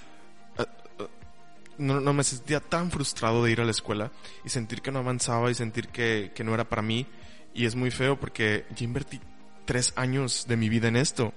no, 1.81 2.13
me 2.13 2.23
sentía 2.23 2.59
tan 2.59 2.91
frustrado 2.91 3.43
de 3.43 3.51
ir 3.51 3.61
a 3.61 3.65
la 3.65 3.71
escuela 3.71 4.11
y 4.45 4.49
sentir 4.49 4.81
que 4.81 4.91
no 4.91 4.99
avanzaba 4.99 5.49
y 5.49 5.55
sentir 5.55 5.87
que, 5.87 6.31
que 6.33 6.43
no 6.43 6.53
era 6.53 6.69
para 6.69 6.81
mí. 6.81 7.07
Y 7.53 7.65
es 7.65 7.75
muy 7.75 7.91
feo 7.91 8.19
porque 8.19 8.65
ya 8.75 8.85
invertí 8.85 9.19
tres 9.65 9.93
años 9.95 10.45
de 10.47 10.57
mi 10.57 10.69
vida 10.69 10.87
en 10.87 10.95
esto. 10.95 11.33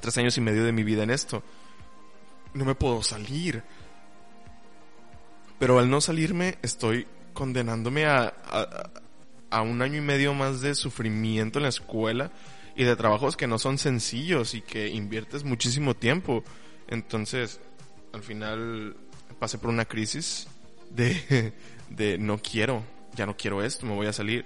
Tres 0.00 0.18
años 0.18 0.36
y 0.36 0.40
medio 0.40 0.64
de 0.64 0.72
mi 0.72 0.84
vida 0.84 1.02
en 1.02 1.10
esto. 1.10 1.42
No 2.54 2.64
me 2.64 2.74
puedo 2.74 3.02
salir. 3.02 3.62
Pero 5.58 5.78
al 5.78 5.88
no 5.88 6.00
salirme 6.00 6.58
estoy 6.62 7.06
condenándome 7.32 8.06
a, 8.06 8.34
a, 8.44 8.90
a 9.50 9.62
un 9.62 9.80
año 9.80 9.98
y 9.98 10.02
medio 10.02 10.34
más 10.34 10.60
de 10.60 10.74
sufrimiento 10.74 11.58
en 11.58 11.64
la 11.64 11.68
escuela 11.70 12.30
y 12.76 12.84
de 12.84 12.96
trabajos 12.96 13.36
que 13.36 13.46
no 13.46 13.58
son 13.58 13.78
sencillos 13.78 14.54
y 14.54 14.60
que 14.60 14.88
inviertes 14.88 15.44
muchísimo 15.44 15.94
tiempo. 15.94 16.44
Entonces, 16.88 17.60
al 18.12 18.22
final 18.22 18.96
pasé 19.42 19.58
por 19.58 19.70
una 19.70 19.84
crisis 19.84 20.46
de, 20.90 21.52
de 21.90 22.16
no 22.16 22.38
quiero, 22.38 22.84
ya 23.16 23.26
no 23.26 23.36
quiero 23.36 23.60
esto, 23.60 23.84
me 23.84 23.92
voy 23.92 24.06
a 24.06 24.12
salir. 24.12 24.44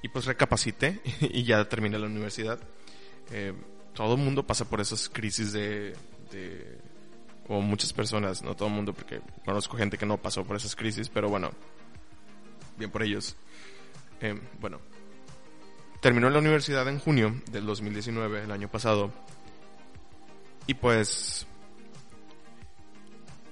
Y 0.00 0.08
pues 0.08 0.24
recapacité 0.24 0.98
y 1.20 1.42
ya 1.42 1.62
terminé 1.68 1.98
la 1.98 2.06
universidad. 2.06 2.58
Eh, 3.32 3.52
todo 3.92 4.14
el 4.14 4.22
mundo 4.22 4.46
pasa 4.46 4.64
por 4.64 4.80
esas 4.80 5.10
crisis 5.10 5.52
de, 5.52 5.94
o 7.48 7.60
muchas 7.60 7.92
personas, 7.92 8.42
no 8.42 8.56
todo 8.56 8.68
el 8.68 8.74
mundo, 8.74 8.94
porque 8.94 9.20
conozco 9.44 9.76
gente 9.76 9.98
que 9.98 10.06
no 10.06 10.16
pasó 10.16 10.42
por 10.42 10.56
esas 10.56 10.74
crisis, 10.74 11.10
pero 11.10 11.28
bueno, 11.28 11.50
bien 12.78 12.90
por 12.90 13.02
ellos. 13.02 13.36
Eh, 14.22 14.40
bueno, 14.58 14.80
terminó 16.00 16.30
la 16.30 16.38
universidad 16.38 16.88
en 16.88 16.98
junio 16.98 17.42
del 17.50 17.66
2019, 17.66 18.44
el 18.44 18.50
año 18.50 18.68
pasado, 18.68 19.12
y 20.66 20.72
pues 20.72 21.46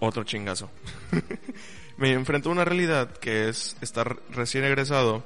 otro 0.06 0.24
chingazo. 0.24 0.70
me 1.96 2.12
enfrento 2.12 2.48
a 2.48 2.52
una 2.52 2.64
realidad 2.64 3.12
que 3.12 3.48
es 3.48 3.76
estar 3.80 4.18
recién 4.30 4.64
egresado 4.64 5.22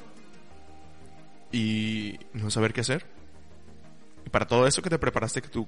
y 1.50 2.18
no 2.34 2.50
saber 2.50 2.72
qué 2.72 2.82
hacer. 2.82 3.06
Y 4.26 4.30
para 4.30 4.46
todo 4.46 4.66
eso 4.66 4.82
que 4.82 4.90
te 4.90 4.98
preparaste, 4.98 5.40
que 5.40 5.48
tú 5.48 5.66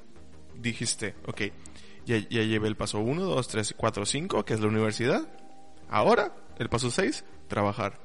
dijiste, 0.57 1.15
ok, 1.27 1.43
ya, 2.05 2.19
ya 2.19 2.43
llevé 2.43 2.69
el 2.69 2.77
paso 2.77 2.99
1, 2.99 3.23
2, 3.23 3.49
3, 3.49 3.75
4, 3.77 4.07
5, 4.07 4.45
que 4.45 4.55
es 4.55 4.61
la 4.61 4.67
universidad. 4.67 5.27
Ahora, 5.89 6.35
el 6.59 6.69
paso 6.69 6.91
6, 6.91 7.25
trabajar. 7.49 7.99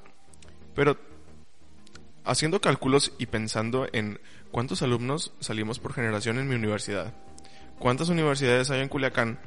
Pero 0.73 0.97
haciendo 2.23 2.61
cálculos 2.61 3.13
y 3.17 3.25
pensando 3.25 3.87
en 3.91 4.19
cuántos 4.51 4.81
alumnos 4.81 5.33
salimos 5.41 5.79
por 5.79 5.93
generación 5.93 6.39
en 6.39 6.47
mi 6.47 6.55
universidad, 6.55 7.13
cuántas 7.79 8.07
universidades 8.07 8.69
hay 8.69 8.81
en 8.81 8.87
Culiacán 8.87 9.39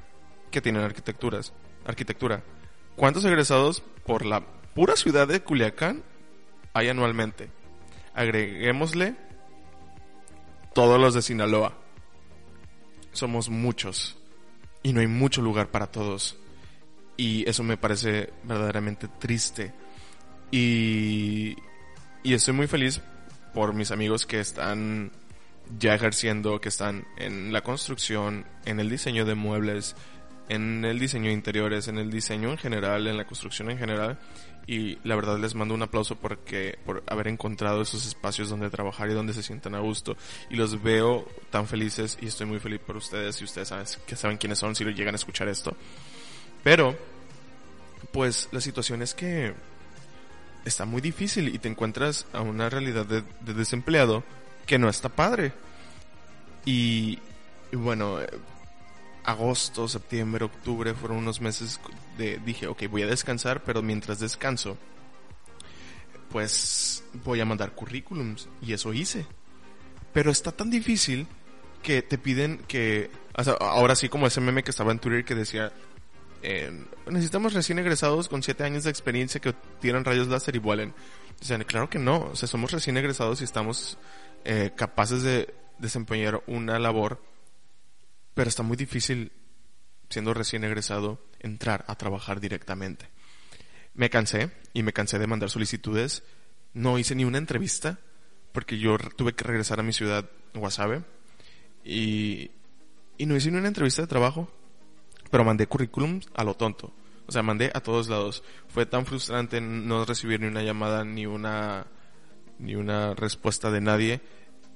que 0.56 0.62
tienen 0.62 0.84
arquitecturas, 0.84 1.52
arquitectura. 1.84 2.42
¿Cuántos 2.96 3.26
egresados 3.26 3.82
por 4.06 4.24
la 4.24 4.40
pura 4.74 4.96
ciudad 4.96 5.28
de 5.28 5.42
Culiacán 5.42 6.02
hay 6.72 6.88
anualmente? 6.88 7.50
Agreguémosle 8.14 9.16
todos 10.74 10.98
los 10.98 11.12
de 11.12 11.20
Sinaloa. 11.20 11.76
Somos 13.12 13.50
muchos 13.50 14.16
y 14.82 14.94
no 14.94 15.00
hay 15.00 15.08
mucho 15.08 15.42
lugar 15.42 15.70
para 15.70 15.88
todos. 15.88 16.38
Y 17.18 17.46
eso 17.46 17.62
me 17.62 17.76
parece 17.76 18.32
verdaderamente 18.44 19.08
triste. 19.08 19.74
Y, 20.50 21.54
y 22.22 22.32
estoy 22.32 22.54
muy 22.54 22.66
feliz 22.66 23.02
por 23.52 23.74
mis 23.74 23.90
amigos 23.90 24.24
que 24.24 24.40
están 24.40 25.12
ya 25.78 25.94
ejerciendo, 25.94 26.62
que 26.62 26.70
están 26.70 27.06
en 27.18 27.52
la 27.52 27.60
construcción, 27.60 28.46
en 28.64 28.80
el 28.80 28.88
diseño 28.88 29.26
de 29.26 29.34
muebles, 29.34 29.96
en 30.48 30.84
el 30.84 30.98
diseño 30.98 31.26
de 31.26 31.32
interiores, 31.32 31.88
en 31.88 31.98
el 31.98 32.10
diseño 32.10 32.50
en 32.50 32.58
general, 32.58 33.06
en 33.06 33.16
la 33.16 33.26
construcción 33.26 33.70
en 33.70 33.78
general. 33.78 34.18
Y 34.68 34.98
la 35.04 35.14
verdad 35.14 35.38
les 35.38 35.54
mando 35.54 35.74
un 35.74 35.82
aplauso 35.82 36.16
porque, 36.16 36.78
por 36.84 37.04
haber 37.06 37.28
encontrado 37.28 37.82
esos 37.82 38.04
espacios 38.04 38.48
donde 38.48 38.68
trabajar 38.68 39.08
y 39.08 39.14
donde 39.14 39.32
se 39.32 39.42
sientan 39.42 39.74
a 39.76 39.80
gusto. 39.80 40.16
Y 40.50 40.56
los 40.56 40.82
veo 40.82 41.26
tan 41.50 41.68
felices 41.68 42.18
y 42.20 42.26
estoy 42.26 42.46
muy 42.46 42.58
feliz 42.58 42.80
por 42.80 42.96
ustedes 42.96 43.40
y 43.40 43.44
ustedes 43.44 43.68
saben, 43.68 43.86
que 44.06 44.16
saben 44.16 44.38
quiénes 44.38 44.58
son 44.58 44.74
si 44.74 44.84
lo 44.84 44.90
llegan 44.90 45.14
a 45.14 45.16
escuchar 45.16 45.48
esto. 45.48 45.76
Pero, 46.64 46.96
pues 48.12 48.48
la 48.50 48.60
situación 48.60 49.02
es 49.02 49.14
que 49.14 49.54
está 50.64 50.84
muy 50.84 51.00
difícil 51.00 51.54
y 51.54 51.58
te 51.58 51.68
encuentras 51.68 52.26
a 52.32 52.40
una 52.40 52.68
realidad 52.68 53.06
de, 53.06 53.22
desempleado 53.54 54.24
que 54.66 54.78
no 54.78 54.88
está 54.88 55.08
padre. 55.08 55.52
Y, 56.64 57.20
bueno, 57.72 58.20
eh, 58.20 58.28
agosto, 59.26 59.88
septiembre, 59.88 60.44
octubre 60.44 60.94
fueron 60.94 61.18
unos 61.18 61.40
meses 61.40 61.80
de 62.16 62.38
dije, 62.38 62.68
ok, 62.68 62.84
voy 62.88 63.02
a 63.02 63.06
descansar, 63.06 63.62
pero 63.64 63.82
mientras 63.82 64.20
descanso, 64.20 64.78
pues 66.30 67.04
voy 67.24 67.40
a 67.40 67.44
mandar 67.44 67.72
currículums 67.72 68.48
y 68.62 68.72
eso 68.72 68.94
hice. 68.94 69.26
Pero 70.12 70.30
está 70.30 70.52
tan 70.52 70.70
difícil 70.70 71.26
que 71.82 72.02
te 72.02 72.18
piden 72.18 72.58
que, 72.68 73.10
ahora 73.60 73.96
sí 73.96 74.08
como 74.08 74.26
ese 74.26 74.40
meme 74.40 74.62
que 74.62 74.70
estaba 74.70 74.92
en 74.92 75.00
Twitter 75.00 75.24
que 75.24 75.34
decía, 75.34 75.72
eh, 76.42 76.84
necesitamos 77.06 77.52
recién 77.52 77.78
egresados 77.80 78.28
con 78.28 78.42
siete 78.42 78.62
años 78.62 78.84
de 78.84 78.90
experiencia 78.90 79.40
que 79.40 79.54
tiran 79.80 80.04
rayos 80.04 80.28
láser 80.28 80.54
y 80.56 80.60
vuelen. 80.60 80.94
O 81.40 81.64
claro 81.64 81.90
que 81.90 81.98
no, 81.98 82.30
o 82.32 82.36
sea, 82.36 82.48
somos 82.48 82.70
recién 82.70 82.96
egresados 82.96 83.40
y 83.40 83.44
estamos 83.44 83.98
eh, 84.44 84.70
capaces 84.74 85.22
de 85.22 85.52
desempeñar 85.78 86.42
una 86.46 86.78
labor, 86.78 87.20
pero 88.36 88.48
está 88.48 88.62
muy 88.62 88.76
difícil, 88.76 89.32
siendo 90.08 90.32
recién 90.32 90.62
egresado, 90.62 91.26
entrar 91.40 91.84
a 91.88 91.96
trabajar 91.96 92.38
directamente. 92.38 93.08
Me 93.94 94.10
cansé 94.10 94.52
y 94.72 94.84
me 94.84 94.92
cansé 94.92 95.18
de 95.18 95.26
mandar 95.26 95.50
solicitudes. 95.50 96.22
No 96.74 97.00
hice 97.00 97.16
ni 97.16 97.24
una 97.24 97.38
entrevista 97.38 97.98
porque 98.52 98.78
yo 98.78 98.96
tuve 99.16 99.32
que 99.32 99.42
regresar 99.42 99.80
a 99.80 99.82
mi 99.82 99.92
ciudad, 99.92 100.30
Guasave, 100.54 101.02
y, 101.84 102.52
y 103.18 103.26
no 103.26 103.34
hice 103.34 103.50
ni 103.50 103.58
una 103.58 103.68
entrevista 103.68 104.02
de 104.02 104.08
trabajo 104.08 104.52
pero 105.30 105.44
mandé 105.44 105.66
currículums 105.66 106.28
a 106.34 106.44
lo 106.44 106.54
tonto. 106.54 106.92
O 107.26 107.32
sea, 107.32 107.42
mandé 107.42 107.70
a 107.74 107.80
todos 107.80 108.08
lados. 108.08 108.42
Fue 108.68 108.86
tan 108.86 109.06
frustrante 109.06 109.60
no 109.60 110.04
recibir 110.04 110.40
ni 110.40 110.46
una 110.46 110.62
llamada 110.62 111.04
ni 111.04 111.26
una 111.26 111.86
ni 112.58 112.74
una 112.74 113.14
respuesta 113.14 113.70
de 113.70 113.82
nadie 113.82 114.20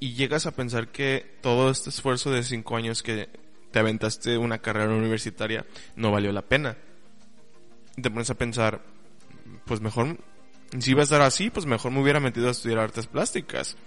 y 0.00 0.12
llegas 0.12 0.45
a 0.45 0.50
pensar 0.50 0.88
que 0.88 1.38
todo 1.40 1.71
este 1.71 1.88
esfuerzo 1.88 2.31
de 2.31 2.43
cinco 2.43 2.76
años 2.76 3.02
que 3.02 3.31
te 3.71 3.79
aventaste 3.79 4.37
una 4.37 4.59
carrera 4.59 4.93
universitaria 4.93 5.65
no 5.97 6.11
valió 6.11 6.33
la 6.33 6.43
pena. 6.43 6.77
Te 8.00 8.11
pones 8.11 8.31
a 8.31 8.35
pensar, 8.35 8.83
pues 9.65 9.81
mejor, 9.81 10.19
si 10.79 10.93
iba 10.93 11.00
a 11.00 11.05
estar 11.05 11.23
así, 11.23 11.50
pues 11.50 11.67
mejor 11.67 11.93
me 11.93 12.00
hubiera 12.00 12.21
metido 12.21 12.49
a 12.49 12.53
estudiar 12.53 12.79
artes 12.79 13.07
plásticas. 13.07 13.77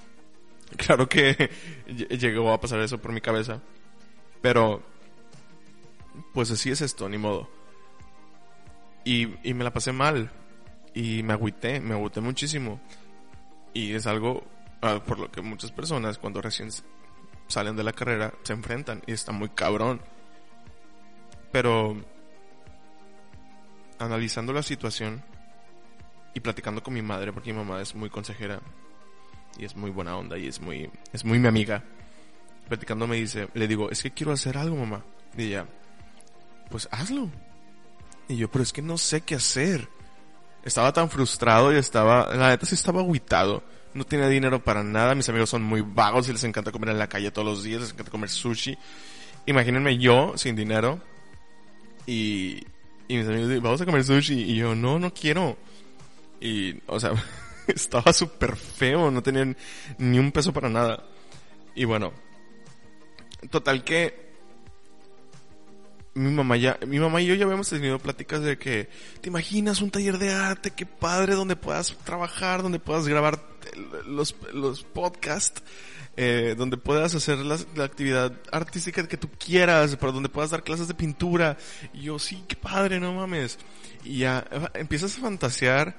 Claro 0.75 1.07
que 1.07 1.51
llegó 2.17 2.51
a 2.51 2.59
pasar 2.59 2.79
eso 2.79 2.97
por 2.97 3.11
mi 3.11 3.21
cabeza. 3.21 3.61
Pero 4.41 4.81
pues 6.33 6.49
así 6.49 6.71
es 6.71 6.81
esto, 6.81 7.07
ni 7.07 7.19
modo. 7.19 7.47
Y, 9.05 9.27
y 9.47 9.53
me 9.53 9.63
la 9.63 9.71
pasé 9.71 9.91
mal. 9.91 10.31
Y 10.95 11.21
me 11.21 11.33
agüité, 11.33 11.79
me 11.79 11.93
agüité 11.93 12.21
muchísimo. 12.21 12.81
Y 13.71 13.93
es 13.93 14.07
algo 14.07 14.43
ah, 14.81 15.03
por 15.05 15.19
lo 15.19 15.31
que 15.31 15.41
muchas 15.41 15.71
personas 15.71 16.17
cuando 16.17 16.41
recién 16.41 16.69
salen 17.53 17.75
de 17.75 17.83
la 17.83 17.93
carrera 17.93 18.33
se 18.43 18.53
enfrentan 18.53 19.01
y 19.05 19.13
está 19.13 19.31
muy 19.31 19.49
cabrón. 19.49 20.01
Pero 21.51 21.95
analizando 23.99 24.53
la 24.53 24.63
situación 24.63 25.23
y 26.33 26.39
platicando 26.39 26.81
con 26.81 26.95
mi 26.95 27.03
madre, 27.03 27.31
porque 27.31 27.53
mi 27.53 27.59
mamá 27.59 27.81
es 27.81 27.93
muy 27.93 28.09
consejera 28.09 28.59
y 29.57 29.65
es 29.65 29.75
muy 29.75 29.91
buena 29.91 30.17
onda 30.17 30.37
y 30.37 30.47
es 30.47 30.59
muy, 30.59 30.89
es 31.11 31.23
muy 31.23 31.37
mi 31.37 31.47
amiga. 31.47 31.83
Platicando 32.67 33.05
me 33.05 33.17
dice, 33.17 33.49
le 33.53 33.67
digo, 33.67 33.91
es 33.91 34.01
que 34.01 34.11
quiero 34.11 34.31
hacer 34.31 34.57
algo, 34.57 34.75
mamá. 34.75 35.03
Y 35.37 35.43
ella, 35.43 35.67
pues 36.71 36.87
hazlo. 36.91 37.29
Y 38.27 38.37
yo, 38.37 38.49
pero 38.49 38.63
es 38.63 38.73
que 38.73 38.81
no 38.81 38.97
sé 38.97 39.21
qué 39.21 39.35
hacer. 39.35 39.87
Estaba 40.63 40.91
tan 40.91 41.09
frustrado 41.09 41.71
y 41.71 41.77
estaba, 41.77 42.33
la 42.33 42.49
neta 42.49 42.65
sí 42.65 42.73
estaba 42.73 43.01
aguitado. 43.01 43.63
No 43.93 44.05
tenía 44.05 44.27
dinero 44.27 44.63
para 44.63 44.83
nada, 44.83 45.13
mis 45.15 45.29
amigos 45.29 45.49
son 45.49 45.63
muy 45.63 45.81
vagos 45.81 46.27
y 46.27 46.31
les 46.33 46.43
encanta 46.43 46.71
comer 46.71 46.89
en 46.89 46.99
la 46.99 47.07
calle 47.07 47.31
todos 47.31 47.47
los 47.47 47.63
días, 47.63 47.81
les 47.81 47.91
encanta 47.91 48.11
comer 48.11 48.29
sushi. 48.29 48.77
Imagínense 49.45 49.97
yo 49.97 50.33
sin 50.35 50.55
dinero 50.55 50.99
y, 52.07 52.63
y 53.07 53.17
mis 53.17 53.27
amigos 53.27 53.61
vamos 53.61 53.81
a 53.81 53.85
comer 53.85 54.03
sushi 54.03 54.41
y 54.41 54.55
yo, 54.55 54.73
no, 54.73 54.97
no 54.99 55.13
quiero. 55.13 55.57
Y, 56.41 56.75
o 56.87 56.99
sea, 56.99 57.11
estaba 57.67 58.11
súper 58.13 58.55
feo, 58.55 59.11
no 59.11 59.21
tenía 59.21 59.55
ni 59.97 60.19
un 60.19 60.31
peso 60.31 60.51
para 60.51 60.69
nada. 60.69 61.03
Y 61.75 61.85
bueno, 61.85 62.13
total 63.49 63.83
que 63.83 64.22
mi 66.15 66.31
mamá 66.31 66.57
ya, 66.57 66.77
mi 66.85 66.99
mamá 66.99 67.21
y 67.21 67.25
yo 67.25 67.35
ya 67.35 67.45
habíamos 67.45 67.69
tenido 67.69 67.97
pláticas 67.99 68.41
de 68.41 68.57
que, 68.57 68.89
¿te 69.21 69.29
imaginas 69.29 69.81
un 69.81 69.89
taller 69.89 70.17
de 70.19 70.31
arte? 70.31 70.71
Qué 70.71 70.85
padre, 70.85 71.33
donde 71.33 71.55
puedas 71.55 71.95
trabajar, 72.03 72.61
donde 72.61 72.79
puedas 72.79 73.07
grabar 73.07 73.39
los, 74.05 74.35
los 74.53 74.83
podcasts, 74.83 75.63
eh, 76.15 76.53
donde 76.55 76.77
puedas 76.77 77.15
hacer 77.15 77.39
la, 77.39 77.55
actividad 77.83 78.31
artística 78.51 79.07
que 79.07 79.17
tú 79.17 79.27
quieras, 79.39 79.95
para 79.95 80.11
donde 80.11 80.29
puedas 80.29 80.51
dar 80.51 80.63
clases 80.63 80.87
de 80.87 80.93
pintura. 80.93 81.57
Y 81.93 82.03
yo, 82.03 82.19
sí, 82.19 82.43
qué 82.47 82.55
padre, 82.55 82.99
no 82.99 83.13
mames. 83.13 83.57
Y 84.03 84.19
ya 84.19 84.45
empiezas 84.75 85.17
a 85.17 85.21
fantasear 85.21 85.97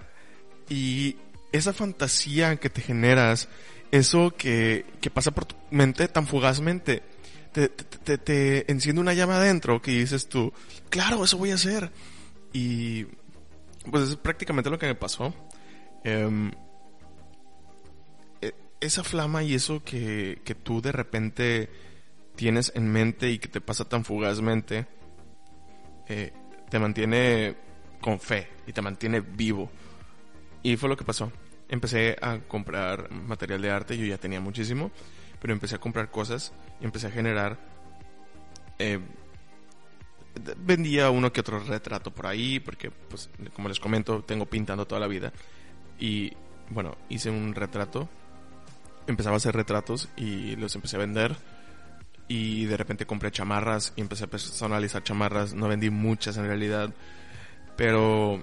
y 0.68 1.16
esa 1.50 1.72
fantasía 1.72 2.56
que 2.56 2.70
te 2.70 2.80
generas, 2.80 3.48
eso 3.90 4.32
que, 4.36 4.86
que 5.00 5.10
pasa 5.10 5.32
por 5.32 5.46
tu 5.46 5.56
mente 5.70 6.06
tan 6.06 6.26
fugazmente, 6.26 7.02
te, 7.54 8.18
te, 8.18 8.70
enciende 8.70 9.00
una 9.00 9.14
llama 9.14 9.36
adentro 9.36 9.80
que 9.80 9.92
dices 9.92 10.28
tú, 10.28 10.52
claro, 10.90 11.22
eso 11.22 11.38
voy 11.38 11.52
a 11.52 11.54
hacer. 11.54 11.92
Y 12.52 13.04
pues 13.90 14.10
es 14.10 14.16
prácticamente 14.16 14.70
lo 14.70 14.78
que 14.78 14.86
me 14.86 14.96
pasó. 14.96 15.32
Em, 16.02 16.50
e, 18.42 18.52
esa 18.80 19.04
flama 19.04 19.44
y 19.44 19.54
eso 19.54 19.84
que, 19.84 20.42
que 20.44 20.56
tú 20.56 20.82
de 20.82 20.90
repente 20.90 21.70
tienes 22.34 22.72
en 22.74 22.90
mente 22.90 23.30
y 23.30 23.38
que 23.38 23.48
te 23.48 23.60
pasa 23.60 23.88
tan 23.88 24.04
fugazmente, 24.04 24.86
eh, 26.08 26.32
te 26.68 26.78
mantiene 26.80 27.56
con 28.00 28.18
fe 28.18 28.48
y 28.66 28.72
te 28.72 28.82
mantiene 28.82 29.20
vivo. 29.20 29.70
Y 30.64 30.76
fue 30.76 30.88
lo 30.88 30.96
que 30.96 31.04
pasó. 31.04 31.30
Empecé 31.68 32.16
a 32.20 32.40
comprar 32.40 33.12
material 33.12 33.62
de 33.62 33.70
arte, 33.70 33.96
yo 33.96 34.06
ya 34.06 34.18
tenía 34.18 34.40
muchísimo 34.40 34.90
pero 35.44 35.52
empecé 35.52 35.74
a 35.74 35.78
comprar 35.78 36.10
cosas 36.10 36.54
y 36.80 36.86
empecé 36.86 37.08
a 37.08 37.10
generar... 37.10 37.58
Eh, 38.78 38.98
vendía 40.56 41.10
uno 41.10 41.34
que 41.34 41.40
otro 41.40 41.60
retrato 41.60 42.10
por 42.10 42.28
ahí, 42.28 42.60
porque, 42.60 42.90
pues, 42.90 43.28
como 43.52 43.68
les 43.68 43.78
comento, 43.78 44.24
tengo 44.24 44.46
pintando 44.46 44.86
toda 44.86 45.02
la 45.02 45.06
vida. 45.06 45.34
Y, 45.98 46.32
bueno, 46.70 46.96
hice 47.10 47.28
un 47.28 47.54
retrato, 47.54 48.08
empezaba 49.06 49.34
a 49.34 49.36
hacer 49.36 49.54
retratos 49.54 50.08
y 50.16 50.56
los 50.56 50.74
empecé 50.76 50.96
a 50.96 51.00
vender. 51.00 51.36
Y 52.26 52.64
de 52.64 52.78
repente 52.78 53.04
compré 53.04 53.30
chamarras 53.30 53.92
y 53.96 54.00
empecé 54.00 54.24
a 54.24 54.28
personalizar 54.28 55.02
chamarras. 55.02 55.52
No 55.52 55.68
vendí 55.68 55.90
muchas 55.90 56.38
en 56.38 56.46
realidad, 56.46 56.88
pero 57.76 58.42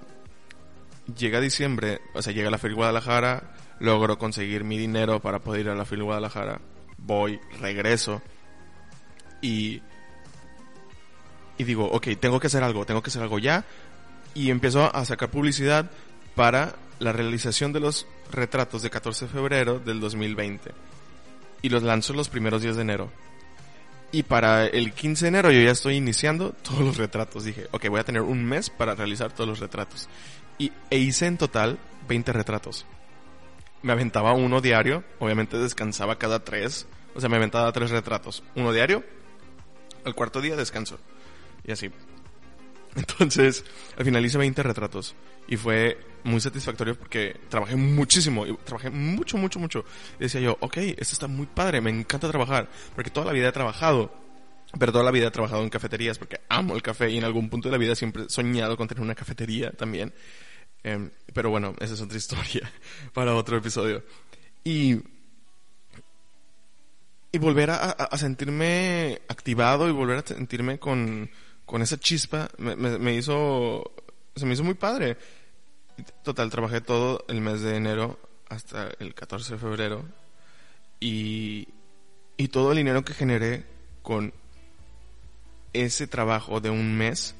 llega 1.18 1.40
diciembre, 1.40 2.00
o 2.14 2.22
sea, 2.22 2.32
llega 2.32 2.48
la 2.48 2.58
Feria 2.58 2.76
Guadalajara, 2.76 3.54
logro 3.80 4.18
conseguir 4.18 4.62
mi 4.62 4.78
dinero 4.78 5.18
para 5.18 5.40
poder 5.40 5.62
ir 5.62 5.68
a 5.70 5.74
la 5.74 5.84
Feria 5.84 6.04
Guadalajara 6.04 6.60
voy, 7.06 7.40
regreso 7.60 8.22
y, 9.40 9.82
y 11.58 11.64
digo, 11.64 11.86
ok, 11.86 12.08
tengo 12.20 12.40
que 12.40 12.46
hacer 12.46 12.62
algo, 12.62 12.86
tengo 12.86 13.02
que 13.02 13.10
hacer 13.10 13.22
algo 13.22 13.38
ya 13.38 13.64
y 14.34 14.50
empiezo 14.50 14.94
a 14.94 15.04
sacar 15.04 15.30
publicidad 15.30 15.90
para 16.34 16.76
la 16.98 17.12
realización 17.12 17.72
de 17.72 17.80
los 17.80 18.06
retratos 18.30 18.82
de 18.82 18.90
14 18.90 19.26
de 19.26 19.30
febrero 19.30 19.78
del 19.78 20.00
2020 20.00 20.70
y 21.60 21.68
los 21.68 21.82
lanzo 21.82 22.12
los 22.12 22.28
primeros 22.28 22.62
días 22.62 22.76
de 22.76 22.82
enero. 22.82 23.10
Y 24.10 24.24
para 24.24 24.66
el 24.66 24.92
15 24.92 25.24
de 25.24 25.28
enero 25.28 25.50
yo 25.50 25.60
ya 25.60 25.70
estoy 25.70 25.96
iniciando 25.96 26.50
todos 26.62 26.80
los 26.80 26.96
retratos. 26.98 27.44
Dije, 27.44 27.66
ok, 27.70 27.88
voy 27.88 28.00
a 28.00 28.04
tener 28.04 28.22
un 28.22 28.44
mes 28.44 28.68
para 28.68 28.94
realizar 28.94 29.32
todos 29.32 29.48
los 29.48 29.58
retratos. 29.58 30.08
Y, 30.58 30.70
e 30.90 30.98
hice 30.98 31.26
en 31.26 31.38
total 31.38 31.78
20 32.08 32.32
retratos 32.32 32.86
me 33.82 33.92
aventaba 33.92 34.32
uno 34.32 34.60
diario, 34.60 35.04
obviamente 35.18 35.58
descansaba 35.58 36.18
cada 36.18 36.44
tres, 36.44 36.86
o 37.14 37.20
sea, 37.20 37.28
me 37.28 37.36
aventaba 37.36 37.72
tres 37.72 37.90
retratos, 37.90 38.42
uno 38.54 38.72
diario, 38.72 39.04
al 40.04 40.14
cuarto 40.14 40.40
día 40.40 40.56
descanso, 40.56 40.98
y 41.64 41.72
así. 41.72 41.90
Entonces, 42.96 43.64
al 43.96 44.04
final 44.04 44.24
hice 44.24 44.38
20 44.38 44.62
retratos 44.62 45.14
y 45.48 45.56
fue 45.56 45.98
muy 46.24 46.40
satisfactorio 46.40 46.96
porque 46.96 47.36
trabajé 47.48 47.76
muchísimo, 47.76 48.44
trabajé 48.64 48.90
mucho, 48.90 49.38
mucho, 49.38 49.58
mucho. 49.58 49.84
Y 50.18 50.24
decía 50.24 50.40
yo, 50.40 50.56
ok, 50.60 50.76
esto 50.76 51.14
está 51.14 51.26
muy 51.26 51.46
padre, 51.46 51.80
me 51.80 51.90
encanta 51.90 52.28
trabajar, 52.28 52.68
porque 52.94 53.10
toda 53.10 53.26
la 53.26 53.32
vida 53.32 53.48
he 53.48 53.52
trabajado, 53.52 54.12
pero 54.78 54.92
toda 54.92 55.04
la 55.04 55.10
vida 55.10 55.28
he 55.28 55.30
trabajado 55.30 55.62
en 55.62 55.70
cafeterías 55.70 56.18
porque 56.18 56.40
amo 56.48 56.74
el 56.74 56.82
café 56.82 57.10
y 57.10 57.18
en 57.18 57.24
algún 57.24 57.50
punto 57.50 57.68
de 57.68 57.72
la 57.72 57.78
vida 57.78 57.94
siempre 57.94 58.24
he 58.24 58.28
soñado 58.28 58.76
con 58.76 58.88
tener 58.88 59.02
una 59.02 59.14
cafetería 59.14 59.70
también. 59.72 60.12
Em, 60.84 61.10
pero 61.32 61.50
bueno, 61.50 61.74
esa 61.80 61.94
es 61.94 62.00
otra 62.00 62.18
historia 62.18 62.70
para 63.12 63.34
otro 63.34 63.56
episodio. 63.56 64.02
Y, 64.64 65.00
y 67.32 67.38
volver 67.38 67.70
a, 67.70 68.08
sentirme 68.16 69.20
activado 69.28 69.88
y 69.88 69.92
volver 69.92 70.18
a 70.18 70.26
sentirme 70.26 70.78
con, 70.78 71.30
con 71.64 71.82
esa 71.82 71.98
chispa 71.98 72.48
me, 72.58 72.76
me, 72.76 73.14
hizo, 73.14 73.92
se 74.36 74.46
me 74.46 74.54
hizo 74.54 74.64
muy 74.64 74.74
padre. 74.74 75.16
Total, 76.22 76.50
trabajé 76.50 76.80
todo 76.80 77.24
el 77.28 77.40
mes 77.40 77.60
de 77.62 77.76
enero 77.76 78.18
hasta 78.48 78.90
el 78.98 79.14
14 79.14 79.54
de 79.54 79.58
febrero 79.58 80.04
y, 81.00 81.68
y 82.36 82.48
todo 82.48 82.72
el 82.72 82.78
dinero 82.78 83.04
que 83.04 83.14
generé 83.14 83.64
con 84.02 84.32
ese 85.72 86.06
trabajo 86.06 86.60
de 86.60 86.70
un 86.70 86.96
mes, 86.96 87.34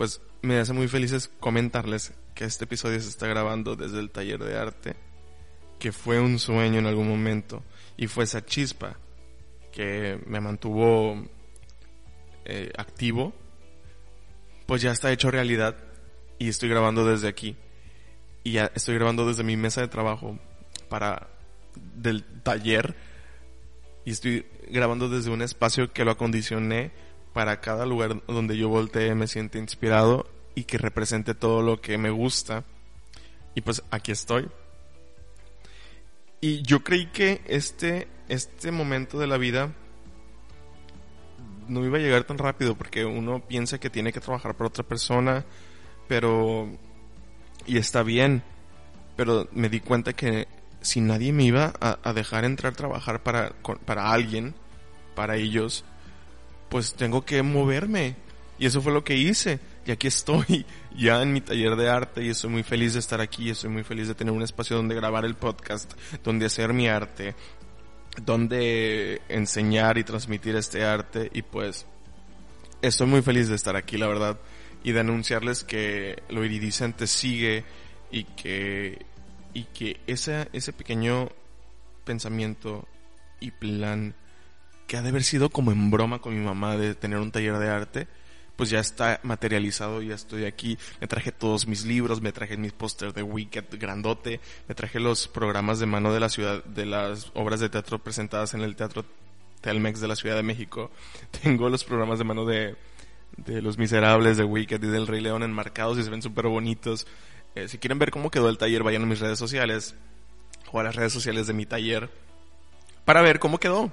pues 0.00 0.22
me 0.40 0.58
hace 0.58 0.72
muy 0.72 0.88
felices 0.88 1.30
comentarles 1.40 2.14
que 2.34 2.46
este 2.46 2.64
episodio 2.64 2.98
se 3.02 3.10
está 3.10 3.26
grabando 3.26 3.76
desde 3.76 4.00
el 4.00 4.08
taller 4.08 4.42
de 4.42 4.56
arte, 4.56 4.96
que 5.78 5.92
fue 5.92 6.18
un 6.18 6.38
sueño 6.38 6.78
en 6.78 6.86
algún 6.86 7.06
momento 7.06 7.62
y 7.98 8.06
fue 8.06 8.24
esa 8.24 8.42
chispa 8.42 8.96
que 9.70 10.18
me 10.24 10.40
mantuvo 10.40 11.22
eh, 12.46 12.72
activo, 12.78 13.34
pues 14.64 14.80
ya 14.80 14.90
está 14.90 15.12
hecho 15.12 15.30
realidad 15.30 15.76
y 16.38 16.48
estoy 16.48 16.70
grabando 16.70 17.04
desde 17.04 17.28
aquí. 17.28 17.58
Y 18.42 18.56
estoy 18.56 18.94
grabando 18.94 19.28
desde 19.28 19.44
mi 19.44 19.58
mesa 19.58 19.82
de 19.82 19.88
trabajo 19.88 20.38
para 20.88 21.28
del 21.94 22.24
taller 22.42 22.96
y 24.06 24.12
estoy 24.12 24.46
grabando 24.70 25.10
desde 25.10 25.28
un 25.28 25.42
espacio 25.42 25.92
que 25.92 26.06
lo 26.06 26.12
acondicioné 26.12 26.90
para 27.32 27.60
cada 27.60 27.86
lugar 27.86 28.22
donde 28.26 28.56
yo 28.56 28.68
voltee 28.68 29.14
me 29.14 29.26
siente 29.26 29.58
inspirado 29.58 30.26
y 30.54 30.64
que 30.64 30.78
represente 30.78 31.34
todo 31.34 31.62
lo 31.62 31.80
que 31.80 31.98
me 31.98 32.10
gusta. 32.10 32.64
Y 33.54 33.60
pues 33.60 33.82
aquí 33.90 34.12
estoy. 34.12 34.48
Y 36.40 36.62
yo 36.62 36.82
creí 36.82 37.06
que 37.06 37.42
este, 37.46 38.08
este 38.28 38.72
momento 38.72 39.18
de 39.18 39.26
la 39.26 39.36
vida 39.36 39.72
no 41.68 41.84
iba 41.84 41.98
a 41.98 42.00
llegar 42.00 42.24
tan 42.24 42.38
rápido 42.38 42.74
porque 42.74 43.04
uno 43.04 43.40
piensa 43.46 43.78
que 43.78 43.90
tiene 43.90 44.12
que 44.12 44.20
trabajar 44.20 44.54
para 44.54 44.68
otra 44.68 44.84
persona, 44.84 45.44
pero... 46.08 46.68
Y 47.66 47.76
está 47.76 48.02
bien, 48.02 48.42
pero 49.16 49.46
me 49.52 49.68
di 49.68 49.80
cuenta 49.80 50.14
que 50.14 50.48
si 50.80 51.00
nadie 51.00 51.32
me 51.32 51.44
iba 51.44 51.74
a, 51.78 52.12
dejar 52.14 52.44
entrar 52.44 52.72
a 52.72 52.76
trabajar 52.76 53.22
para, 53.22 53.52
para 53.84 54.10
alguien, 54.10 54.54
para 55.14 55.36
ellos, 55.36 55.84
pues 56.70 56.94
tengo 56.94 57.24
que 57.24 57.42
moverme. 57.42 58.16
Y 58.58 58.66
eso 58.66 58.80
fue 58.80 58.92
lo 58.92 59.04
que 59.04 59.16
hice. 59.16 59.58
Y 59.86 59.90
aquí 59.90 60.06
estoy, 60.06 60.64
ya 60.96 61.22
en 61.22 61.32
mi 61.32 61.40
taller 61.40 61.76
de 61.76 61.88
arte, 61.88 62.24
y 62.24 62.28
estoy 62.28 62.50
muy 62.50 62.62
feliz 62.62 62.94
de 62.94 63.00
estar 63.00 63.20
aquí, 63.20 63.50
estoy 63.50 63.70
muy 63.70 63.82
feliz 63.82 64.08
de 64.08 64.14
tener 64.14 64.32
un 64.32 64.42
espacio 64.42 64.76
donde 64.76 64.94
grabar 64.94 65.24
el 65.24 65.34
podcast, 65.34 65.92
donde 66.22 66.46
hacer 66.46 66.72
mi 66.72 66.88
arte, 66.88 67.34
donde 68.22 69.20
enseñar 69.28 69.98
y 69.98 70.04
transmitir 70.04 70.56
este 70.56 70.84
arte, 70.84 71.30
y 71.32 71.42
pues 71.42 71.86
estoy 72.82 73.06
muy 73.06 73.22
feliz 73.22 73.48
de 73.48 73.56
estar 73.56 73.76
aquí, 73.76 73.96
la 73.96 74.06
verdad, 74.06 74.38
y 74.84 74.92
de 74.92 75.00
anunciarles 75.00 75.64
que 75.64 76.22
lo 76.28 76.44
iridiscente 76.44 77.06
sigue 77.06 77.64
y 78.10 78.24
que, 78.24 79.06
y 79.54 79.64
que 79.64 80.00
ese, 80.06 80.48
ese 80.52 80.72
pequeño 80.72 81.30
pensamiento 82.04 82.86
y 83.40 83.50
plan 83.52 84.14
que 84.90 84.96
ha 84.96 85.02
de 85.02 85.10
haber 85.10 85.22
sido 85.22 85.50
como 85.50 85.70
en 85.70 85.88
broma 85.88 86.18
con 86.18 86.36
mi 86.36 86.44
mamá 86.44 86.76
de 86.76 86.96
tener 86.96 87.20
un 87.20 87.30
taller 87.30 87.56
de 87.58 87.68
arte, 87.68 88.08
pues 88.56 88.70
ya 88.70 88.80
está 88.80 89.20
materializado, 89.22 90.02
ya 90.02 90.16
estoy 90.16 90.46
aquí, 90.46 90.78
me 91.00 91.06
traje 91.06 91.30
todos 91.30 91.68
mis 91.68 91.84
libros, 91.84 92.20
me 92.20 92.32
traje 92.32 92.56
mis 92.56 92.72
pósters 92.72 93.14
de 93.14 93.22
Wicked 93.22 93.66
grandote, 93.78 94.40
me 94.66 94.74
traje 94.74 94.98
los 94.98 95.28
programas 95.28 95.78
de 95.78 95.86
mano 95.86 96.12
de 96.12 96.18
la 96.18 96.28
ciudad, 96.28 96.64
de 96.64 96.86
las 96.86 97.30
obras 97.34 97.60
de 97.60 97.68
teatro 97.68 98.00
presentadas 98.00 98.52
en 98.54 98.62
el 98.62 98.74
Teatro 98.74 99.04
Telmex 99.60 100.00
de 100.00 100.08
la 100.08 100.16
Ciudad 100.16 100.34
de 100.34 100.42
México, 100.42 100.90
tengo 101.40 101.68
los 101.68 101.84
programas 101.84 102.18
de 102.18 102.24
mano 102.24 102.44
de, 102.44 102.74
de 103.36 103.62
Los 103.62 103.78
Miserables, 103.78 104.38
de 104.38 104.44
Wicked 104.44 104.82
y 104.82 104.88
del 104.88 105.06
Rey 105.06 105.20
León 105.20 105.44
enmarcados 105.44 105.98
y 105.98 106.02
se 106.02 106.10
ven 106.10 106.20
súper 106.20 106.48
bonitos. 106.48 107.06
Eh, 107.54 107.68
si 107.68 107.78
quieren 107.78 108.00
ver 108.00 108.10
cómo 108.10 108.32
quedó 108.32 108.48
el 108.48 108.58
taller, 108.58 108.82
vayan 108.82 109.04
a 109.04 109.06
mis 109.06 109.20
redes 109.20 109.38
sociales 109.38 109.94
o 110.72 110.80
a 110.80 110.82
las 110.82 110.96
redes 110.96 111.12
sociales 111.12 111.46
de 111.46 111.52
mi 111.52 111.64
taller 111.64 112.10
para 113.04 113.22
ver 113.22 113.38
cómo 113.38 113.58
quedó. 113.58 113.92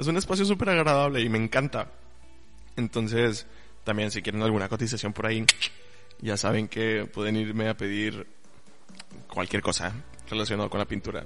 Es 0.00 0.06
un 0.06 0.16
espacio 0.16 0.46
súper 0.46 0.70
agradable 0.70 1.20
y 1.20 1.28
me 1.28 1.36
encanta. 1.36 1.92
Entonces, 2.74 3.46
también 3.84 4.10
si 4.10 4.22
quieren 4.22 4.42
alguna 4.42 4.66
cotización 4.66 5.12
por 5.12 5.26
ahí, 5.26 5.44
ya 6.22 6.38
saben 6.38 6.68
que 6.68 7.04
pueden 7.04 7.36
irme 7.36 7.68
a 7.68 7.76
pedir 7.76 8.26
cualquier 9.28 9.60
cosa 9.60 9.92
relacionado 10.30 10.70
con 10.70 10.78
la 10.78 10.86
pintura. 10.86 11.22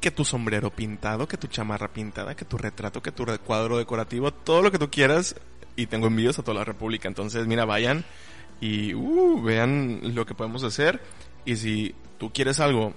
Que 0.00 0.10
tu 0.10 0.24
sombrero 0.24 0.70
pintado, 0.70 1.28
que 1.28 1.36
tu 1.36 1.46
chamarra 1.46 1.92
pintada, 1.92 2.34
que 2.34 2.44
tu 2.44 2.58
retrato, 2.58 3.00
que 3.00 3.12
tu 3.12 3.24
cuadro 3.46 3.78
decorativo, 3.78 4.32
todo 4.32 4.60
lo 4.60 4.72
que 4.72 4.80
tú 4.80 4.90
quieras. 4.90 5.36
Y 5.76 5.86
tengo 5.86 6.08
envíos 6.08 6.40
a 6.40 6.42
toda 6.42 6.58
la 6.58 6.64
República. 6.64 7.06
Entonces, 7.06 7.46
mira, 7.46 7.64
vayan 7.64 8.04
y 8.60 8.94
uh, 8.94 9.40
vean 9.40 10.00
lo 10.12 10.26
que 10.26 10.34
podemos 10.34 10.64
hacer. 10.64 11.00
Y 11.44 11.54
si 11.54 11.94
tú 12.18 12.32
quieres 12.32 12.58
algo 12.58 12.94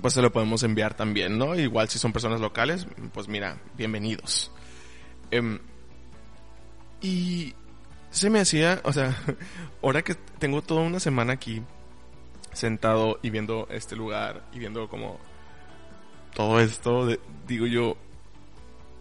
pues 0.00 0.14
se 0.14 0.22
lo 0.22 0.32
podemos 0.32 0.62
enviar 0.62 0.94
también, 0.94 1.38
¿no? 1.38 1.54
Igual 1.54 1.88
si 1.88 1.98
son 1.98 2.12
personas 2.12 2.40
locales, 2.40 2.86
pues 3.12 3.28
mira, 3.28 3.58
bienvenidos. 3.76 4.50
Em, 5.30 5.58
y 7.00 7.54
se 8.10 8.30
me 8.30 8.40
hacía, 8.40 8.80
o 8.84 8.92
sea, 8.92 9.16
ahora 9.82 10.02
que 10.02 10.14
tengo 10.14 10.62
toda 10.62 10.82
una 10.82 11.00
semana 11.00 11.34
aquí 11.34 11.62
sentado 12.52 13.18
y 13.22 13.30
viendo 13.30 13.68
este 13.70 13.96
lugar 13.96 14.42
y 14.52 14.58
viendo 14.58 14.88
como 14.88 15.18
todo 16.34 16.60
esto, 16.60 17.08
digo 17.46 17.66
yo, 17.66 17.96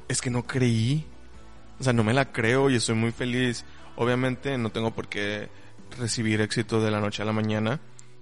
es 0.07 0.21
que 0.21 0.29
no 0.29 0.43
creí, 0.43 1.05
o 1.79 1.83
sea, 1.83 1.93
no 1.93 2.03
me 2.03 2.13
la 2.13 2.31
creo 2.31 2.69
y 2.69 2.75
estoy 2.75 2.95
muy 2.95 3.11
feliz. 3.11 3.65
Obviamente 3.97 4.57
no 4.57 4.71
tengo 4.71 4.91
por 4.91 5.07
qué 5.07 5.49
recibir 5.97 6.41
éxito 6.41 6.81
de 6.81 6.91
la 6.91 6.99
noche 6.99 7.21
a 7.21 7.25
la 7.25 7.33
mañana, 7.33 7.79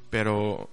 pero 0.09 0.69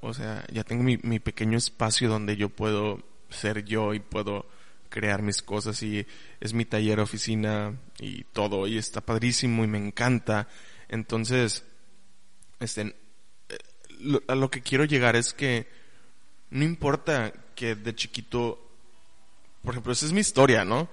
o 0.00 0.14
sea, 0.14 0.44
ya 0.52 0.64
tengo 0.64 0.82
mi, 0.82 0.98
mi 1.02 1.18
pequeño 1.18 1.58
espacio 1.58 2.08
donde 2.08 2.36
yo 2.36 2.48
puedo 2.48 3.02
ser 3.30 3.64
yo 3.64 3.94
y 3.94 4.00
puedo 4.00 4.46
crear 4.88 5.22
mis 5.22 5.42
cosas 5.42 5.82
y 5.82 6.06
es 6.40 6.54
mi 6.54 6.64
taller, 6.64 7.00
oficina 7.00 7.74
y 7.98 8.24
todo 8.24 8.66
y 8.66 8.78
está 8.78 9.00
padrísimo 9.00 9.64
y 9.64 9.66
me 9.66 9.78
encanta. 9.78 10.48
Entonces, 10.88 11.64
este, 12.60 12.94
eh, 13.48 14.20
a 14.28 14.34
lo 14.34 14.50
que 14.50 14.62
quiero 14.62 14.84
llegar 14.84 15.16
es 15.16 15.32
que 15.32 15.68
no 16.50 16.64
importa 16.64 17.32
que 17.54 17.74
de 17.74 17.94
chiquito, 17.94 18.70
por 19.62 19.74
ejemplo, 19.74 19.92
esa 19.92 20.06
es 20.06 20.12
mi 20.12 20.20
historia, 20.20 20.64
¿no? 20.64 20.88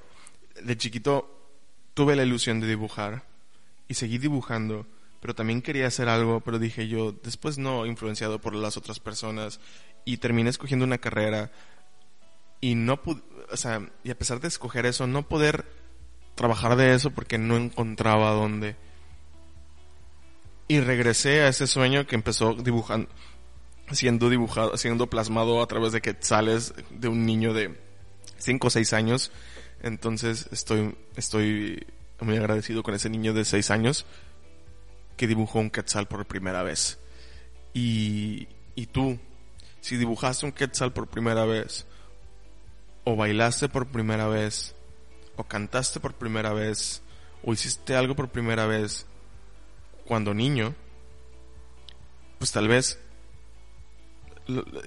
De 0.61 0.77
chiquito 0.77 1.29
tuve 1.93 2.15
la 2.15 2.23
ilusión 2.23 2.59
de 2.59 2.67
dibujar 2.67 3.23
y 3.87 3.93
seguí 3.93 4.17
dibujando 4.17 4.87
pero 5.23 5.36
también 5.36 5.62
quería 5.62 5.88
hacer 5.88 6.09
algo, 6.09 6.41
pero 6.41 6.59
dije 6.59 6.89
yo, 6.89 7.13
después 7.13 7.57
no, 7.57 7.86
influenciado 7.86 8.41
por 8.41 8.53
las 8.53 8.75
otras 8.75 8.99
personas, 8.99 9.62
y 10.03 10.17
terminé 10.17 10.49
escogiendo 10.49 10.83
una 10.83 10.97
carrera, 10.97 11.49
y 12.59 12.75
no 12.75 13.01
pude, 13.01 13.21
o 13.49 13.55
sea, 13.55 13.89
y 14.03 14.12
a 14.12 14.17
pesar 14.17 14.41
de 14.41 14.49
escoger 14.49 14.86
eso, 14.86 15.07
no 15.07 15.29
poder 15.29 15.63
trabajar 16.36 16.75
de 16.75 16.93
eso 16.93 17.12
porque 17.12 17.38
no 17.38 17.55
encontraba 17.55 18.31
dónde. 18.31 18.75
Y 20.67 20.81
regresé 20.81 21.43
a 21.43 21.47
ese 21.47 21.67
sueño 21.67 22.05
que 22.05 22.15
empezó 22.15 22.55
dibujando, 22.55 23.07
siendo 23.93 24.29
dibujado, 24.29 24.75
siendo 24.75 25.07
plasmado 25.07 25.62
a 25.62 25.67
través 25.67 25.93
de 25.93 26.01
quetzales 26.01 26.73
de 26.89 27.07
un 27.07 27.25
niño 27.25 27.53
de 27.53 27.79
5 28.39 28.67
o 28.67 28.69
6 28.69 28.91
años. 28.91 29.31
Entonces 29.81 30.49
estoy, 30.51 30.97
estoy 31.15 31.88
muy 32.19 32.36
agradecido 32.36 32.83
con 32.83 32.93
ese 32.93 33.09
niño 33.09 33.33
de 33.33 33.45
6 33.45 33.71
años 33.71 34.05
que 35.17 35.28
dibujó 35.28 35.60
un 35.60 35.69
quetzal 35.69 36.08
por 36.08 36.26
primera 36.26 36.63
vez. 36.63 36.99
Y, 37.73 38.47
y 38.76 38.88
tú, 38.88 39.19
si 39.82 39.97
dibujaste 39.97 40.45
un 40.45 40.52
quetzal 40.52 40.93
por 40.93 41.08
primera 41.08 41.45
vez, 41.45 41.86
o 43.04 43.15
bailaste 43.15 43.69
por 43.69 43.88
primera 43.88 44.28
vez, 44.28 44.76
o 45.36 45.43
cantaste 45.43 45.99
por 45.99 46.13
primera 46.13 46.54
vez, 46.54 47.02
o 47.43 47.54
hiciste 47.54 47.95
algo 47.95 48.15
por 48.15 48.30
primera 48.30 48.65
vez 48.65 49.06
cuando 50.06 50.34
niño, 50.34 50.76
pues 52.38 52.52
tal 52.52 52.67
vez 52.67 52.99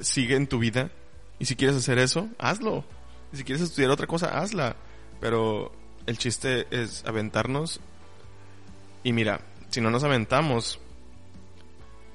sigue 0.03 0.37
en 0.37 0.47
tu 0.47 0.59
vida. 0.59 0.91
Y 1.39 1.47
si 1.47 1.57
quieres 1.57 1.77
hacer 1.77 1.99
eso, 1.99 2.29
hazlo. 2.39 2.85
Y 3.33 3.37
si 3.39 3.45
quieres 3.45 3.63
estudiar 3.63 3.91
otra 3.91 4.07
cosa, 4.07 4.39
hazla. 4.39 4.77
Pero 5.21 5.73
el 6.07 6.19
chiste 6.19 6.67
es 6.71 7.05
aventarnos. 7.05 7.81
Y 9.03 9.13
mira, 9.13 9.41
si 9.71 9.81
no 9.81 9.91
nos 9.91 10.05
aventamos, 10.05 10.81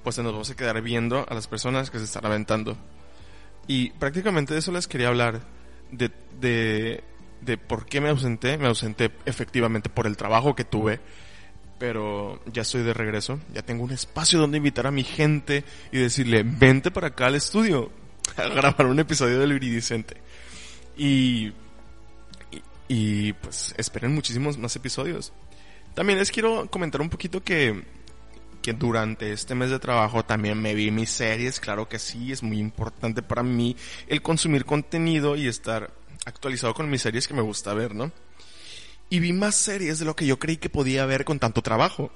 pues 0.03 0.17
nos 0.17 0.31
vamos 0.31 0.49
a 0.49 0.55
quedar 0.55 0.81
viendo 0.81 1.25
a 1.27 1.33
las 1.33 1.47
personas 1.47 1.89
que 1.89 1.99
se 1.99 2.05
están 2.05 2.25
aventando. 2.25 2.77
Y 3.67 3.91
prácticamente 3.91 4.53
de 4.53 4.59
eso 4.59 4.71
les 4.71 4.87
quería 4.87 5.09
hablar, 5.09 5.41
de, 5.91 6.11
de, 6.39 7.03
de 7.41 7.57
por 7.57 7.85
qué 7.85 8.01
me 8.01 8.09
ausenté. 8.09 8.57
Me 8.57 8.67
ausenté 8.67 9.11
efectivamente 9.25 9.89
por 9.89 10.07
el 10.07 10.17
trabajo 10.17 10.55
que 10.55 10.63
tuve, 10.63 10.99
pero 11.77 12.41
ya 12.51 12.63
estoy 12.63 12.83
de 12.83 12.93
regreso, 12.93 13.39
ya 13.53 13.61
tengo 13.61 13.83
un 13.83 13.91
espacio 13.91 14.39
donde 14.39 14.57
invitar 14.57 14.87
a 14.87 14.91
mi 14.91 15.03
gente 15.03 15.63
y 15.91 15.97
decirle, 15.97 16.43
vente 16.43 16.91
para 16.91 17.07
acá 17.07 17.27
al 17.27 17.35
estudio 17.35 17.91
a 18.37 18.47
grabar 18.47 18.87
un 18.87 18.99
episodio 18.99 19.39
del 19.39 19.53
Iridicente. 19.53 20.17
Y, 20.97 21.47
y, 22.51 22.61
y 22.87 23.33
pues 23.33 23.73
esperen 23.77 24.13
muchísimos 24.13 24.57
más 24.57 24.75
episodios. 24.75 25.33
También 25.93 26.19
les 26.19 26.31
quiero 26.31 26.69
comentar 26.69 27.01
un 27.01 27.09
poquito 27.09 27.43
que 27.43 27.83
que 28.61 28.73
durante 28.73 29.33
este 29.33 29.55
mes 29.55 29.69
de 29.71 29.79
trabajo 29.79 30.23
también 30.23 30.61
me 30.61 30.75
vi 30.75 30.91
mis 30.91 31.09
series, 31.09 31.59
claro 31.59 31.89
que 31.89 31.99
sí, 31.99 32.31
es 32.31 32.43
muy 32.43 32.59
importante 32.59 33.21
para 33.21 33.43
mí 33.43 33.75
el 34.07 34.21
consumir 34.21 34.65
contenido 34.65 35.35
y 35.35 35.47
estar 35.47 35.91
actualizado 36.25 36.73
con 36.73 36.89
mis 36.89 37.01
series 37.01 37.27
que 37.27 37.33
me 37.33 37.41
gusta 37.41 37.73
ver, 37.73 37.95
¿no? 37.95 38.11
Y 39.09 39.19
vi 39.19 39.33
más 39.33 39.55
series 39.55 39.99
de 39.99 40.05
lo 40.05 40.15
que 40.15 40.25
yo 40.25 40.39
creí 40.39 40.57
que 40.57 40.69
podía 40.69 41.05
ver 41.05 41.25
con 41.25 41.39
tanto 41.39 41.61
trabajo. 41.61 42.11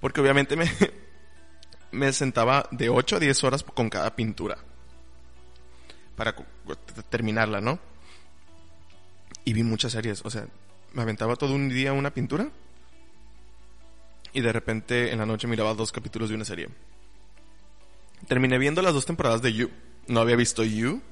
Porque 0.00 0.20
obviamente 0.20 0.56
me, 0.56 0.70
me 1.92 2.12
sentaba 2.12 2.68
de 2.72 2.90
8 2.90 3.16
a 3.16 3.20
10 3.20 3.44
horas 3.44 3.62
con 3.62 3.88
cada 3.88 4.14
pintura. 4.14 4.58
Para 6.16 6.34
terminarla, 7.08 7.60
¿no? 7.60 7.78
Y 9.44 9.54
vi 9.54 9.62
muchas 9.62 9.92
series, 9.92 10.20
o 10.24 10.30
sea, 10.30 10.46
me 10.94 11.02
aventaba 11.02 11.36
todo 11.36 11.54
un 11.54 11.68
día 11.68 11.92
una 11.92 12.12
pintura 12.12 12.48
y 14.32 14.40
de 14.40 14.52
repente 14.52 15.12
en 15.12 15.18
la 15.18 15.26
noche 15.26 15.46
miraba 15.46 15.74
dos 15.74 15.92
capítulos 15.92 16.28
de 16.28 16.34
una 16.34 16.44
serie. 16.44 16.68
Terminé 18.28 18.58
viendo 18.58 18.82
las 18.82 18.94
dos 18.94 19.06
temporadas 19.06 19.42
de 19.42 19.52
You. 19.52 19.70
No 20.06 20.20
había 20.20 20.36
visto 20.36 20.64
You 20.64 21.02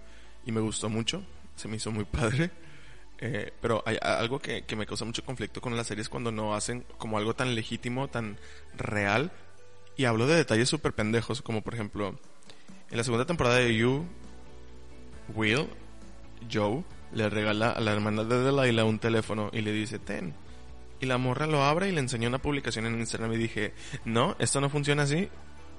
y 0.47 0.53
me 0.53 0.61
gustó 0.61 0.89
mucho. 0.89 1.23
Se 1.57 1.69
me 1.69 1.77
hizo 1.77 1.91
muy 1.91 2.05
padre. 2.05 2.51
Eh, 3.23 3.53
pero 3.61 3.83
hay 3.85 3.99
algo 4.01 4.39
que, 4.39 4.63
que, 4.63 4.77
me 4.77 4.87
causa 4.87 5.05
mucho 5.05 5.23
conflicto 5.23 5.61
con 5.61 5.77
las 5.77 5.87
series 5.87 6.09
cuando 6.09 6.33
no 6.33 6.55
hacen 6.55 6.87
como 6.97 7.19
algo 7.19 7.35
tan 7.35 7.55
legítimo, 7.55 8.09
tan 8.09 8.39
real. 8.75 9.31
Y 9.97 10.07
hablo 10.07 10.27
de 10.27 10.37
detalles 10.37 10.71
súper 10.71 10.95
pendejos, 10.95 11.43
como 11.43 11.61
por 11.61 11.75
ejemplo, 11.75 12.19
en 12.91 12.97
la 12.97 13.05
segunda 13.05 13.27
temporada 13.27 13.57
de 13.57 13.77
You, 13.77 14.07
Will, 15.35 15.69
Joe, 16.51 16.83
le 17.13 17.29
regala 17.29 17.71
a 17.71 17.81
la 17.81 17.93
hermana 17.93 18.25
de 18.25 18.43
Delilah 18.43 18.85
un 18.85 18.99
teléfono 18.99 19.51
y 19.53 19.61
le 19.61 19.73
dice, 19.73 19.99
ten. 19.99 20.35
Y 21.01 21.07
la 21.07 21.19
morra 21.19 21.47
lo 21.47 21.65
abre 21.65 21.89
y 21.89 21.93
le 21.93 22.01
enseñó 22.01 22.29
una 22.29 22.43
publicación 22.43 22.87
en 22.87 22.99
Instagram 22.99 23.33
y 23.33 23.39
dije, 23.39 23.73
no, 24.05 24.37
esto 24.39 24.61
no 24.61 24.69
funciona 24.69 25.05
así. 25.05 25.29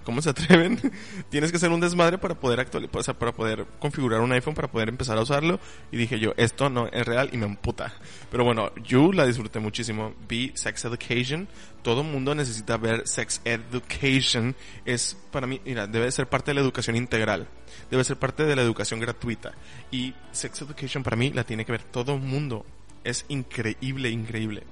¿Cómo 0.04 0.22
se 0.22 0.30
atreven? 0.30 0.80
Tienes 1.30 1.52
que 1.52 1.60
ser 1.60 1.72
un 1.72 1.80
desmadre 1.80 2.18
para 2.18 2.36
poder 2.36 2.60
actualizar, 2.60 3.18
para 3.18 3.32
poder 3.34 3.66
configurar 3.80 4.22
un 4.22 4.32
iPhone, 4.32 4.56
para 4.56 4.70
poder 4.70 4.90
empezar 4.90 5.18
a 5.18 5.22
usarlo. 5.22 5.60
Y 5.92 5.98
dije 5.98 6.20
yo, 6.20 6.34
esto 6.38 6.70
no 6.70 6.88
es 6.88 7.06
real 7.06 7.30
y 7.32 7.38
me 7.38 7.46
emputa. 7.46 7.94
Pero 8.32 8.44
bueno, 8.44 8.72
yo 8.84 9.12
la 9.12 9.26
disfruté 9.26 9.60
muchísimo. 9.60 10.14
Vi 10.28 10.52
Sex 10.56 10.86
Education. 10.86 11.48
Todo 11.84 12.04
mundo 12.04 12.34
necesita 12.34 12.78
ver 12.78 13.08
Sex 13.08 13.42
Education. 13.46 14.56
Es 14.86 15.18
para 15.32 15.48
mí, 15.48 15.62
mira, 15.66 15.88
debe 15.88 16.12
ser 16.12 16.28
parte 16.28 16.52
de 16.52 16.56
la 16.56 16.62
educación 16.62 16.96
integral. 16.96 17.48
Debe 17.90 18.04
ser 18.04 18.18
parte 18.18 18.44
de 18.44 18.56
la 18.56 18.62
educación 18.64 19.00
gratuita. 19.00 19.54
Y 19.92 20.14
Sex 20.32 20.62
Education 20.64 21.04
para 21.04 21.16
mí 21.16 21.32
la 21.32 21.44
tiene 21.44 21.66
que 21.66 21.72
ver 21.72 21.84
todo 21.84 22.18
mundo. 22.18 22.66
Es 23.04 23.26
increíble, 23.30 24.10
increíble. 24.10 24.64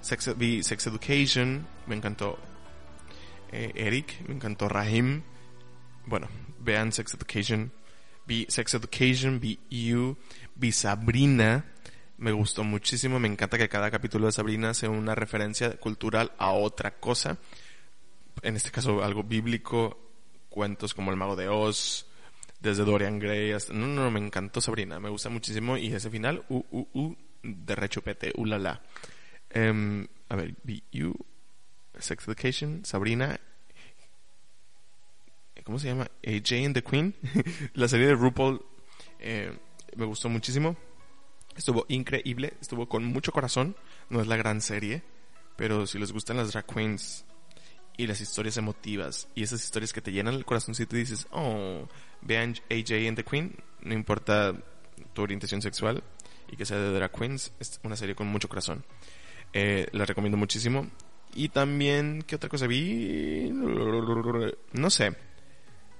Sex, 0.00 0.34
Sex 0.62 0.86
Education, 0.86 1.66
me 1.86 1.96
encantó 1.96 2.38
eh, 3.52 3.72
Eric, 3.74 4.26
me 4.28 4.34
encantó 4.34 4.68
Rahim. 4.68 5.22
Bueno, 6.06 6.28
vean 6.60 6.92
Sex 6.92 7.14
Education. 7.14 7.72
Vi 8.26 8.46
Sex 8.48 8.74
Education, 8.74 9.40
vi 9.40 9.58
You, 9.70 10.16
vi 10.54 10.72
Sabrina. 10.72 11.64
Me 12.18 12.32
gustó 12.32 12.64
muchísimo, 12.64 13.20
me 13.20 13.28
encanta 13.28 13.58
que 13.58 13.68
cada 13.68 13.90
capítulo 13.90 14.26
de 14.26 14.32
Sabrina 14.32 14.74
sea 14.74 14.90
una 14.90 15.14
referencia 15.14 15.76
cultural 15.78 16.32
a 16.36 16.50
otra 16.50 16.98
cosa. 16.98 17.38
En 18.42 18.56
este 18.56 18.70
caso 18.70 19.04
algo 19.04 19.22
bíblico, 19.22 19.98
cuentos 20.48 20.94
como 20.94 21.10
El 21.10 21.16
Mago 21.16 21.36
de 21.36 21.48
Oz, 21.48 22.06
desde 22.60 22.84
Dorian 22.84 23.18
Gray 23.18 23.52
hasta... 23.52 23.72
No, 23.72 23.86
no, 23.86 24.10
me 24.10 24.18
encantó 24.18 24.60
Sabrina, 24.60 24.98
me 24.98 25.08
gusta 25.08 25.28
muchísimo 25.28 25.76
y 25.76 25.94
ese 25.94 26.10
final, 26.10 26.44
uh, 26.48 26.64
uh, 26.70 26.88
uh, 26.92 27.16
de 27.42 27.74
rechupete, 27.76 28.32
uh, 28.36 28.44
la, 28.44 28.58
la. 28.58 28.82
Um, 29.54 30.04
a 30.28 30.36
ver, 30.36 30.56
You, 30.90 31.14
Sex 31.98 32.26
Education, 32.28 32.84
Sabrina. 32.84 33.40
¿Cómo 35.64 35.78
se 35.78 35.88
llama? 35.88 36.10
AJ 36.26 36.64
and 36.64 36.74
the 36.74 36.82
Queen. 36.82 37.14
la 37.74 37.88
serie 37.88 38.06
de 38.06 38.14
RuPaul 38.14 38.64
eh, 39.18 39.52
me 39.96 40.06
gustó 40.06 40.28
muchísimo. 40.28 40.76
Estuvo 41.56 41.84
increíble, 41.88 42.54
estuvo 42.60 42.88
con 42.88 43.04
mucho 43.04 43.32
corazón. 43.32 43.76
No 44.08 44.20
es 44.20 44.26
la 44.26 44.36
gran 44.36 44.60
serie, 44.60 45.02
pero 45.56 45.86
si 45.86 45.98
les 45.98 46.12
gustan 46.12 46.36
las 46.36 46.52
drag 46.52 46.66
queens 46.66 47.24
y 47.96 48.06
las 48.06 48.20
historias 48.20 48.56
emotivas 48.56 49.28
y 49.34 49.42
esas 49.42 49.62
historias 49.62 49.92
que 49.92 50.00
te 50.00 50.12
llenan 50.12 50.34
el 50.34 50.44
corazoncito 50.44 50.96
y 50.96 51.00
dices, 51.00 51.26
oh, 51.32 51.88
vean 52.22 52.54
AJ 52.70 53.08
and 53.08 53.16
the 53.16 53.24
Queen, 53.24 53.56
no 53.82 53.92
importa 53.92 54.54
tu 55.12 55.22
orientación 55.22 55.60
sexual 55.60 56.02
y 56.50 56.56
que 56.56 56.64
sea 56.64 56.78
de 56.78 56.92
drag 56.92 57.12
queens, 57.12 57.52
es 57.58 57.80
una 57.82 57.96
serie 57.96 58.14
con 58.14 58.28
mucho 58.28 58.48
corazón. 58.48 58.84
Eh, 59.52 59.88
la 59.92 60.04
recomiendo 60.04 60.36
muchísimo. 60.36 60.88
Y 61.34 61.50
también, 61.50 62.24
¿qué 62.26 62.36
otra 62.36 62.48
cosa 62.48 62.66
vi? 62.66 63.50
No 64.72 64.90
sé. 64.90 65.16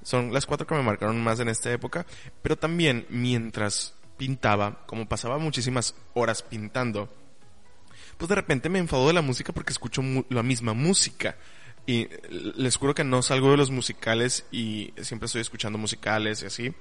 Son 0.02 0.32
las 0.32 0.46
cuatro 0.46 0.66
que 0.66 0.74
me 0.74 0.82
marcaron 0.82 1.22
más 1.22 1.40
en 1.40 1.48
esta 1.48 1.72
época. 1.72 2.06
Pero 2.42 2.56
también, 2.56 3.06
mientras 3.08 3.94
pintaba, 4.16 4.84
como 4.86 5.08
pasaba 5.08 5.38
muchísimas 5.38 5.94
horas 6.14 6.42
pintando, 6.42 7.08
pues 8.16 8.28
de 8.28 8.34
repente 8.34 8.68
me 8.68 8.80
enfadó 8.80 9.06
de 9.06 9.12
la 9.12 9.22
música 9.22 9.52
porque 9.52 9.72
escucho 9.72 10.02
la 10.28 10.42
misma 10.42 10.74
música. 10.74 11.36
Y 11.86 12.08
les 12.28 12.76
juro 12.76 12.94
que 12.94 13.04
no 13.04 13.22
salgo 13.22 13.50
de 13.50 13.56
los 13.56 13.70
musicales 13.70 14.44
y 14.50 14.92
siempre 15.00 15.26
estoy 15.26 15.40
escuchando 15.40 15.78
musicales 15.78 16.42
y 16.42 16.46
así. 16.46 16.74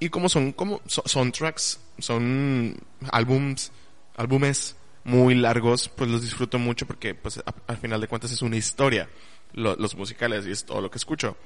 Y 0.00 0.10
como 0.10 0.28
son 0.28 0.52
como 0.52 0.82
soundtracks, 0.86 1.80
son 1.98 2.76
álbums, 3.10 3.72
álbumes 4.16 4.76
muy 5.04 5.34
largos, 5.34 5.88
pues 5.88 6.10
los 6.10 6.22
disfruto 6.22 6.58
mucho 6.58 6.86
porque 6.86 7.14
pues 7.14 7.42
al 7.66 7.76
final 7.76 8.00
de 8.00 8.08
cuentas 8.08 8.32
es 8.32 8.42
una 8.42 8.56
historia, 8.56 9.08
los 9.52 9.94
musicales 9.96 10.46
y 10.46 10.50
es 10.50 10.64
todo 10.64 10.80
lo 10.80 10.90
que 10.90 10.98
escucho. 10.98 11.36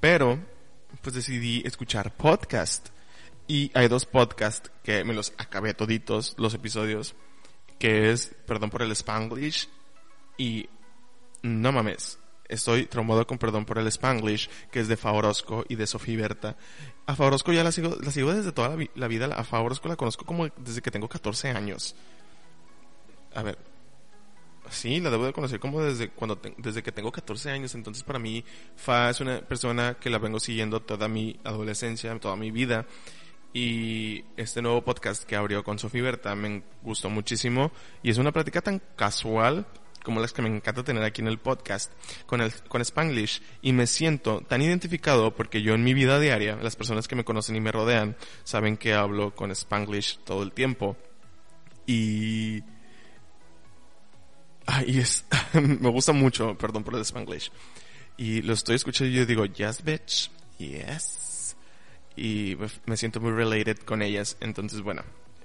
Pero 0.00 0.38
pues 1.02 1.14
decidí 1.14 1.62
escuchar 1.64 2.14
podcast 2.16 2.88
y 3.46 3.70
hay 3.74 3.88
dos 3.88 4.06
podcasts 4.06 4.70
que 4.82 5.04
me 5.04 5.14
los 5.14 5.34
acabé 5.36 5.74
toditos 5.74 6.34
los 6.38 6.54
episodios, 6.54 7.14
que 7.78 8.10
es 8.10 8.34
Perdón 8.46 8.70
por 8.70 8.82
el 8.82 8.92
Spanglish 8.92 9.68
y 10.38 10.68
no 11.42 11.72
mames, 11.72 12.18
estoy 12.48 12.86
traumado 12.86 13.26
con 13.26 13.36
Perdón 13.36 13.66
por 13.66 13.78
el 13.78 13.86
Spanglish, 13.88 14.48
que 14.70 14.80
es 14.80 14.88
de 14.88 14.96
Favorosco 14.96 15.64
y 15.68 15.74
de 15.74 15.86
Sofía 15.86 16.16
Berta. 16.16 16.56
A 17.06 17.14
Favorosco 17.14 17.52
ya 17.52 17.62
la 17.62 17.72
sigo, 17.72 17.96
la 18.00 18.10
sigo 18.10 18.32
desde 18.32 18.52
toda 18.52 18.70
la, 18.70 18.86
la 18.94 19.08
vida, 19.08 19.26
a 19.26 19.44
Favorosco 19.44 19.88
la 19.88 19.96
conozco 19.96 20.24
como 20.24 20.48
desde 20.56 20.80
que 20.80 20.90
tengo 20.90 21.08
14 21.08 21.50
años 21.50 21.94
a 23.34 23.42
ver, 23.42 23.58
sí, 24.70 25.00
la 25.00 25.10
debo 25.10 25.26
de 25.26 25.32
conocer 25.32 25.60
como 25.60 25.82
desde 25.82 26.10
cuando 26.10 26.40
desde 26.58 26.82
que 26.82 26.92
tengo 26.92 27.12
14 27.12 27.50
años, 27.50 27.74
entonces 27.74 28.02
para 28.02 28.18
mí 28.18 28.44
Fa 28.76 29.10
es 29.10 29.20
una 29.20 29.40
persona 29.40 29.94
que 29.94 30.10
la 30.10 30.18
vengo 30.18 30.40
siguiendo 30.40 30.80
toda 30.80 31.08
mi 31.08 31.38
adolescencia, 31.44 32.18
toda 32.18 32.36
mi 32.36 32.50
vida. 32.50 32.86
Y 33.56 34.24
este 34.36 34.62
nuevo 34.62 34.82
podcast 34.82 35.22
que 35.22 35.36
abrió 35.36 35.62
con 35.62 35.78
Sofía 35.78 36.02
Berta 36.02 36.34
me 36.34 36.64
gustó 36.82 37.08
muchísimo 37.08 37.70
y 38.02 38.10
es 38.10 38.18
una 38.18 38.32
práctica 38.32 38.60
tan 38.62 38.82
casual 38.96 39.64
como 40.02 40.20
las 40.20 40.32
que 40.32 40.42
me 40.42 40.48
encanta 40.48 40.82
tener 40.82 41.04
aquí 41.04 41.22
en 41.22 41.28
el 41.28 41.38
podcast 41.38 41.92
con 42.26 42.40
el 42.40 42.52
con 42.68 42.80
Spanglish 42.80 43.42
y 43.62 43.72
me 43.72 43.86
siento 43.86 44.40
tan 44.40 44.60
identificado 44.60 45.34
porque 45.34 45.62
yo 45.62 45.74
en 45.74 45.84
mi 45.84 45.94
vida 45.94 46.18
diaria, 46.18 46.56
las 46.56 46.74
personas 46.74 47.06
que 47.06 47.14
me 47.14 47.24
conocen 47.24 47.54
y 47.54 47.60
me 47.60 47.70
rodean 47.70 48.16
saben 48.42 48.76
que 48.76 48.92
hablo 48.92 49.34
con 49.36 49.52
Spanglish 49.52 50.18
todo 50.24 50.42
el 50.42 50.50
tiempo. 50.50 50.96
Y 51.86 52.62
y 54.86 54.98
es, 54.98 55.24
me 55.52 55.90
gusta 55.90 56.12
mucho, 56.12 56.56
perdón 56.56 56.84
por 56.84 56.94
el 56.94 57.02
spanglish. 57.02 57.50
Y 58.16 58.42
lo 58.42 58.52
estoy 58.52 58.76
escuchando 58.76 59.12
y 59.12 59.16
yo 59.16 59.26
digo, 59.26 59.44
yes, 59.46 59.82
bitch, 59.84 60.30
yes. 60.58 61.56
Y 62.16 62.56
me 62.86 62.96
siento 62.96 63.20
muy 63.20 63.32
related 63.32 63.78
con 63.78 64.02
ellas. 64.02 64.36
Entonces, 64.40 64.80
bueno, 64.82 65.02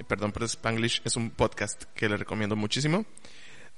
perdón 0.07 0.31
por 0.31 0.43
el 0.43 0.49
spanglish, 0.49 1.01
es 1.03 1.15
un 1.15 1.31
podcast 1.31 1.83
que 1.95 2.07
le 2.07 2.17
recomiendo 2.17 2.55
muchísimo. 2.55 3.05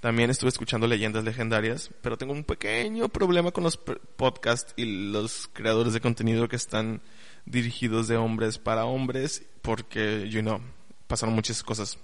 También 0.01 0.31
estuve 0.31 0.49
escuchando 0.49 0.87
leyendas 0.87 1.23
legendarias, 1.23 1.91
pero 2.01 2.17
tengo 2.17 2.33
un 2.33 2.43
pequeño 2.43 3.07
problema 3.09 3.51
con 3.51 3.63
los 3.63 3.77
podcasts 3.77 4.73
y 4.75 4.85
los 5.11 5.47
creadores 5.53 5.93
de 5.93 6.01
contenido 6.01 6.49
que 6.49 6.55
están 6.55 7.01
dirigidos 7.45 8.07
de 8.07 8.17
hombres 8.17 8.57
para 8.57 8.85
hombres, 8.85 9.43
porque, 9.61 10.27
you 10.27 10.41
know, 10.41 10.59
pasaron 11.07 11.35
muchas 11.35 11.61
cosas 11.61 11.99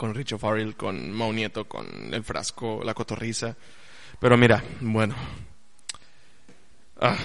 con 0.00 0.14
Richo 0.14 0.38
Farrell, 0.38 0.76
con 0.76 1.12
Mau 1.12 1.30
Nieto, 1.30 1.68
con 1.68 1.86
El 2.14 2.24
Frasco, 2.24 2.80
La 2.82 2.94
Cotorriza. 2.94 3.54
Pero 4.18 4.38
mira, 4.38 4.64
bueno. 4.80 5.14
Ah, 6.98 7.18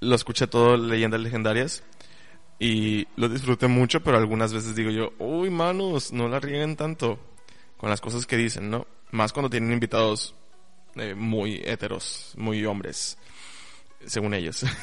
lo 0.00 0.16
escuché 0.16 0.48
todo 0.48 0.76
Leyendas 0.76 1.20
Legendarias 1.20 1.84
y 2.58 3.06
lo 3.14 3.28
disfruté 3.28 3.68
mucho, 3.68 4.02
pero 4.02 4.18
algunas 4.18 4.52
veces 4.52 4.74
digo 4.74 4.90
yo, 4.90 5.12
uy, 5.20 5.48
manos, 5.48 6.12
no 6.12 6.28
la 6.28 6.40
rieguen 6.40 6.74
tanto 6.74 7.20
con 7.76 7.88
las 7.88 8.00
cosas 8.00 8.26
que 8.26 8.36
dicen, 8.36 8.68
¿no? 8.68 8.84
Más 9.12 9.32
cuando 9.32 9.48
tienen 9.48 9.70
invitados 9.70 10.34
eh, 10.96 11.14
muy 11.14 11.62
heteros, 11.64 12.32
muy 12.36 12.64
hombres, 12.66 13.16
según 14.06 14.34
ellos. 14.34 14.64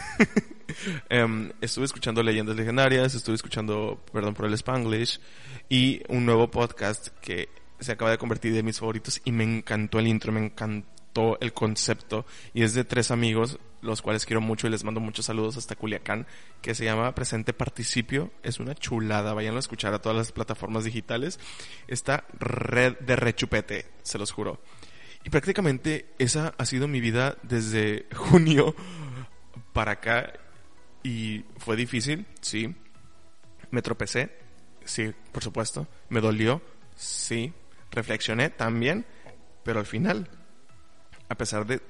Em, 1.10 1.51
estuve 1.62 1.86
escuchando 1.86 2.21
Leyendas 2.21 2.55
Legendarias, 2.55 3.15
estuve 3.15 3.36
escuchando 3.36 4.05
Perdón 4.13 4.36
por 4.36 4.45
el 4.45 4.53
Spanglish 4.53 5.19
y 5.67 6.01
un 6.08 6.25
nuevo 6.25 6.49
podcast 6.49 7.08
que 7.21 7.49
se 7.79 7.91
acaba 7.91 8.12
de 8.12 8.17
convertir 8.17 8.53
de 8.53 8.63
mis 8.63 8.79
favoritos 8.79 9.19
y 9.25 9.32
me 9.32 9.43
encantó 9.43 9.99
el 9.99 10.08
intro, 10.08 10.32
me 10.32 10.45
encantó 10.45 11.38
el 11.41 11.53
concepto 11.53 12.25
y 12.53 12.63
es 12.63 12.73
de 12.73 12.84
tres 12.84 13.12
amigos, 13.12 13.60
los 13.82 14.01
cuales 14.01 14.25
quiero 14.25 14.41
mucho 14.41 14.67
y 14.67 14.69
les 14.69 14.84
mando 14.84 14.99
muchos 14.99 15.25
saludos 15.25 15.58
hasta 15.58 15.75
Culiacán, 15.75 16.27
que 16.62 16.75
se 16.75 16.86
llama 16.86 17.15
Presente 17.15 17.53
Participio. 17.53 18.32
Es 18.43 18.60
una 18.60 18.75
chulada, 18.75 19.34
vayan 19.34 19.55
a 19.55 19.60
escuchar 19.60 19.93
a 19.93 20.01
todas 20.01 20.17
las 20.17 20.32
plataformas 20.32 20.84
digitales. 20.84 21.39
Esta 21.88 22.25
red 22.38 22.97
de 22.99 23.15
rechupete, 23.15 23.86
se 24.03 24.17
los 24.17 24.32
juro. 24.32 24.62
Y 25.23 25.29
prácticamente 25.29 26.13
esa 26.17 26.53
ha 26.58 26.65
sido 26.65 26.88
mi 26.88 27.01
vida 27.01 27.38
desde 27.43 28.08
junio 28.15 28.75
para 29.73 29.93
acá 29.93 30.34
y 31.03 31.45
fue 31.58 31.75
difícil, 31.75 32.25
sí. 32.41 32.75
Me 33.71 33.82
tropecé, 33.82 34.32
sí, 34.86 35.13
por 35.32 35.43
supuesto. 35.43 35.88
Me 36.10 36.21
dolió, 36.21 36.62
sí. 36.95 37.53
Reflexioné 37.91 38.49
también, 38.49 39.05
pero 39.63 39.79
al 39.79 39.86
final, 39.86 40.29
a 41.27 41.36
pesar 41.36 41.65
de, 41.65 41.82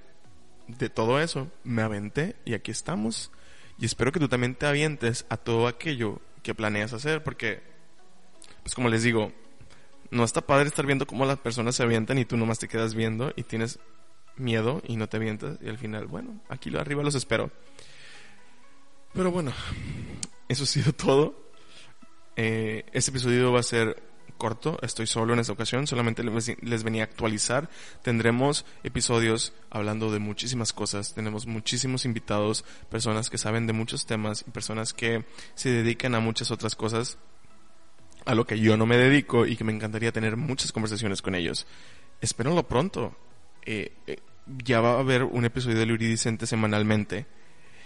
de 0.68 0.90
todo 0.90 1.20
eso, 1.20 1.52
me 1.64 1.82
aventé 1.82 2.36
y 2.46 2.54
aquí 2.54 2.72
estamos. 2.72 3.32
Y 3.78 3.86
espero 3.86 4.12
que 4.12 4.20
tú 4.20 4.28
también 4.28 4.56
te 4.56 4.66
avientes 4.66 5.26
a 5.30 5.38
todo 5.38 5.68
aquello 5.68 6.22
que 6.44 6.56
planeas 6.56 6.94
hacer, 6.94 7.24
porque, 7.24 7.62
pues 8.64 8.76
como 8.76 8.90
les 8.90 9.04
digo, 9.04 9.32
no 10.12 10.24
está 10.24 10.42
padre 10.42 10.68
estar 10.68 10.86
viendo 10.86 11.06
cómo 11.06 11.26
las 11.26 11.40
personas 11.40 11.76
se 11.76 11.84
avientan 11.84 12.18
y 12.18 12.26
tú 12.26 12.38
nomás 12.38 12.60
te 12.60 12.68
quedas 12.68 12.94
viendo 12.94 13.32
y 13.36 13.44
tienes 13.44 13.80
miedo 14.40 14.82
y 14.88 14.96
no 14.96 15.08
te 15.08 15.18
avientas 15.18 15.58
y 15.62 15.70
al 15.70 15.78
final, 15.78 16.08
bueno, 16.08 16.42
aquí 16.50 16.76
arriba 16.76 17.04
los 17.04 17.16
espero. 17.16 17.52
Pero 19.14 19.32
bueno, 19.32 19.52
eso 20.48 20.64
ha 20.64 20.68
sido 20.68 20.94
todo. 20.94 21.52
Eh, 22.36 22.86
este 22.94 23.12
episodio 23.12 23.52
va 23.52 23.60
a 23.60 23.64
ser 23.64 24.02
corto, 24.40 24.80
estoy 24.82 25.06
solo 25.06 25.34
en 25.34 25.40
esta 25.40 25.54
ocasión, 25.54 25.86
solamente 25.86 26.24
les 26.24 26.84
venía 26.84 27.04
a 27.04 27.06
actualizar. 27.06 27.70
Tendremos 28.02 28.66
episodios 28.84 29.54
hablando 29.70 30.12
de 30.12 30.20
muchísimas 30.20 30.74
cosas, 30.74 31.14
tenemos 31.14 31.46
muchísimos 31.46 32.06
invitados, 32.06 32.64
personas 32.90 33.30
que 33.30 33.38
saben 33.38 33.68
de 33.68 33.74
muchos 33.74 34.06
temas 34.06 34.46
y 34.48 34.52
personas 34.52 34.94
que 34.94 35.26
se 35.54 35.70
dedican 35.70 36.16
a 36.16 36.22
muchas 36.22 36.50
otras 36.50 36.76
cosas 36.76 37.18
a 38.26 38.36
lo 38.36 38.46
que 38.46 38.60
yo 38.60 38.78
no 38.78 38.86
me 38.86 38.98
dedico 38.98 39.46
y 39.46 39.56
que 39.56 39.64
me 39.64 39.74
encantaría 39.74 40.12
tener 40.12 40.38
muchas 40.38 40.72
conversaciones 40.72 41.22
con 41.22 41.36
ellos. 41.36 41.68
Espérenlo 42.22 42.68
pronto. 42.68 43.16
Eh, 43.66 43.92
eh, 44.08 44.20
ya 44.46 44.82
va 44.82 44.94
a 44.94 45.00
haber 45.00 45.24
un 45.24 45.46
episodio 45.46 45.78
de 45.78 45.86
Luridicente 45.86 46.46
semanalmente. 46.48 47.26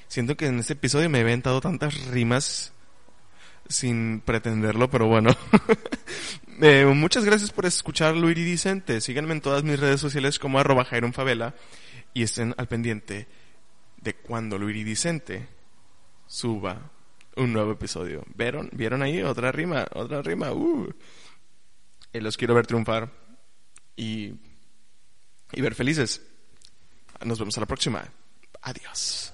Siento 0.08 0.38
que 0.38 0.48
en 0.48 0.60
este 0.60 0.74
episodio 0.74 1.10
me 1.10 1.20
he 1.20 1.22
inventado 1.22 1.60
tantas 1.62 2.06
rimas 2.08 2.74
sin 3.68 4.22
pretenderlo, 4.22 4.90
pero 4.90 5.08
bueno. 5.08 5.36
eh, 6.62 6.86
muchas 6.86 7.26
gracias 7.26 7.52
por 7.52 7.66
escuchar 7.66 8.16
Lo 8.16 8.30
Iridicente. 8.30 9.02
Síganme 9.02 9.34
en 9.34 9.42
todas 9.42 9.64
mis 9.64 9.80
redes 9.80 10.00
sociales 10.00 10.40
como 10.40 10.60
arroba 10.60 10.86
Favela 10.86 11.56
y 12.14 12.24
estén 12.24 12.54
al 12.58 12.68
pendiente 12.68 13.28
de 14.02 14.14
cuando 14.14 14.58
Lo 14.58 14.70
Iridicente 14.70 15.48
suba 16.28 16.92
un 17.36 17.54
nuevo 17.54 17.72
episodio. 17.72 18.24
¿Vieron? 18.36 18.70
¿Vieron 18.74 19.02
ahí? 19.02 19.22
Otra 19.22 19.52
rima, 19.52 19.88
otra 19.94 20.22
rima. 20.22 20.52
Uh. 20.52 20.94
Eh, 22.12 22.22
los 22.22 22.38
quiero 22.38 22.54
ver 22.54 22.68
triunfar 22.68 23.10
y, 23.96 24.34
y 25.52 25.62
ver 25.62 25.74
felices. 25.74 26.22
Nos 27.24 27.40
vemos 27.40 27.58
a 27.58 27.62
la 27.62 27.66
próxima. 27.66 28.04
Adiós. 28.62 29.33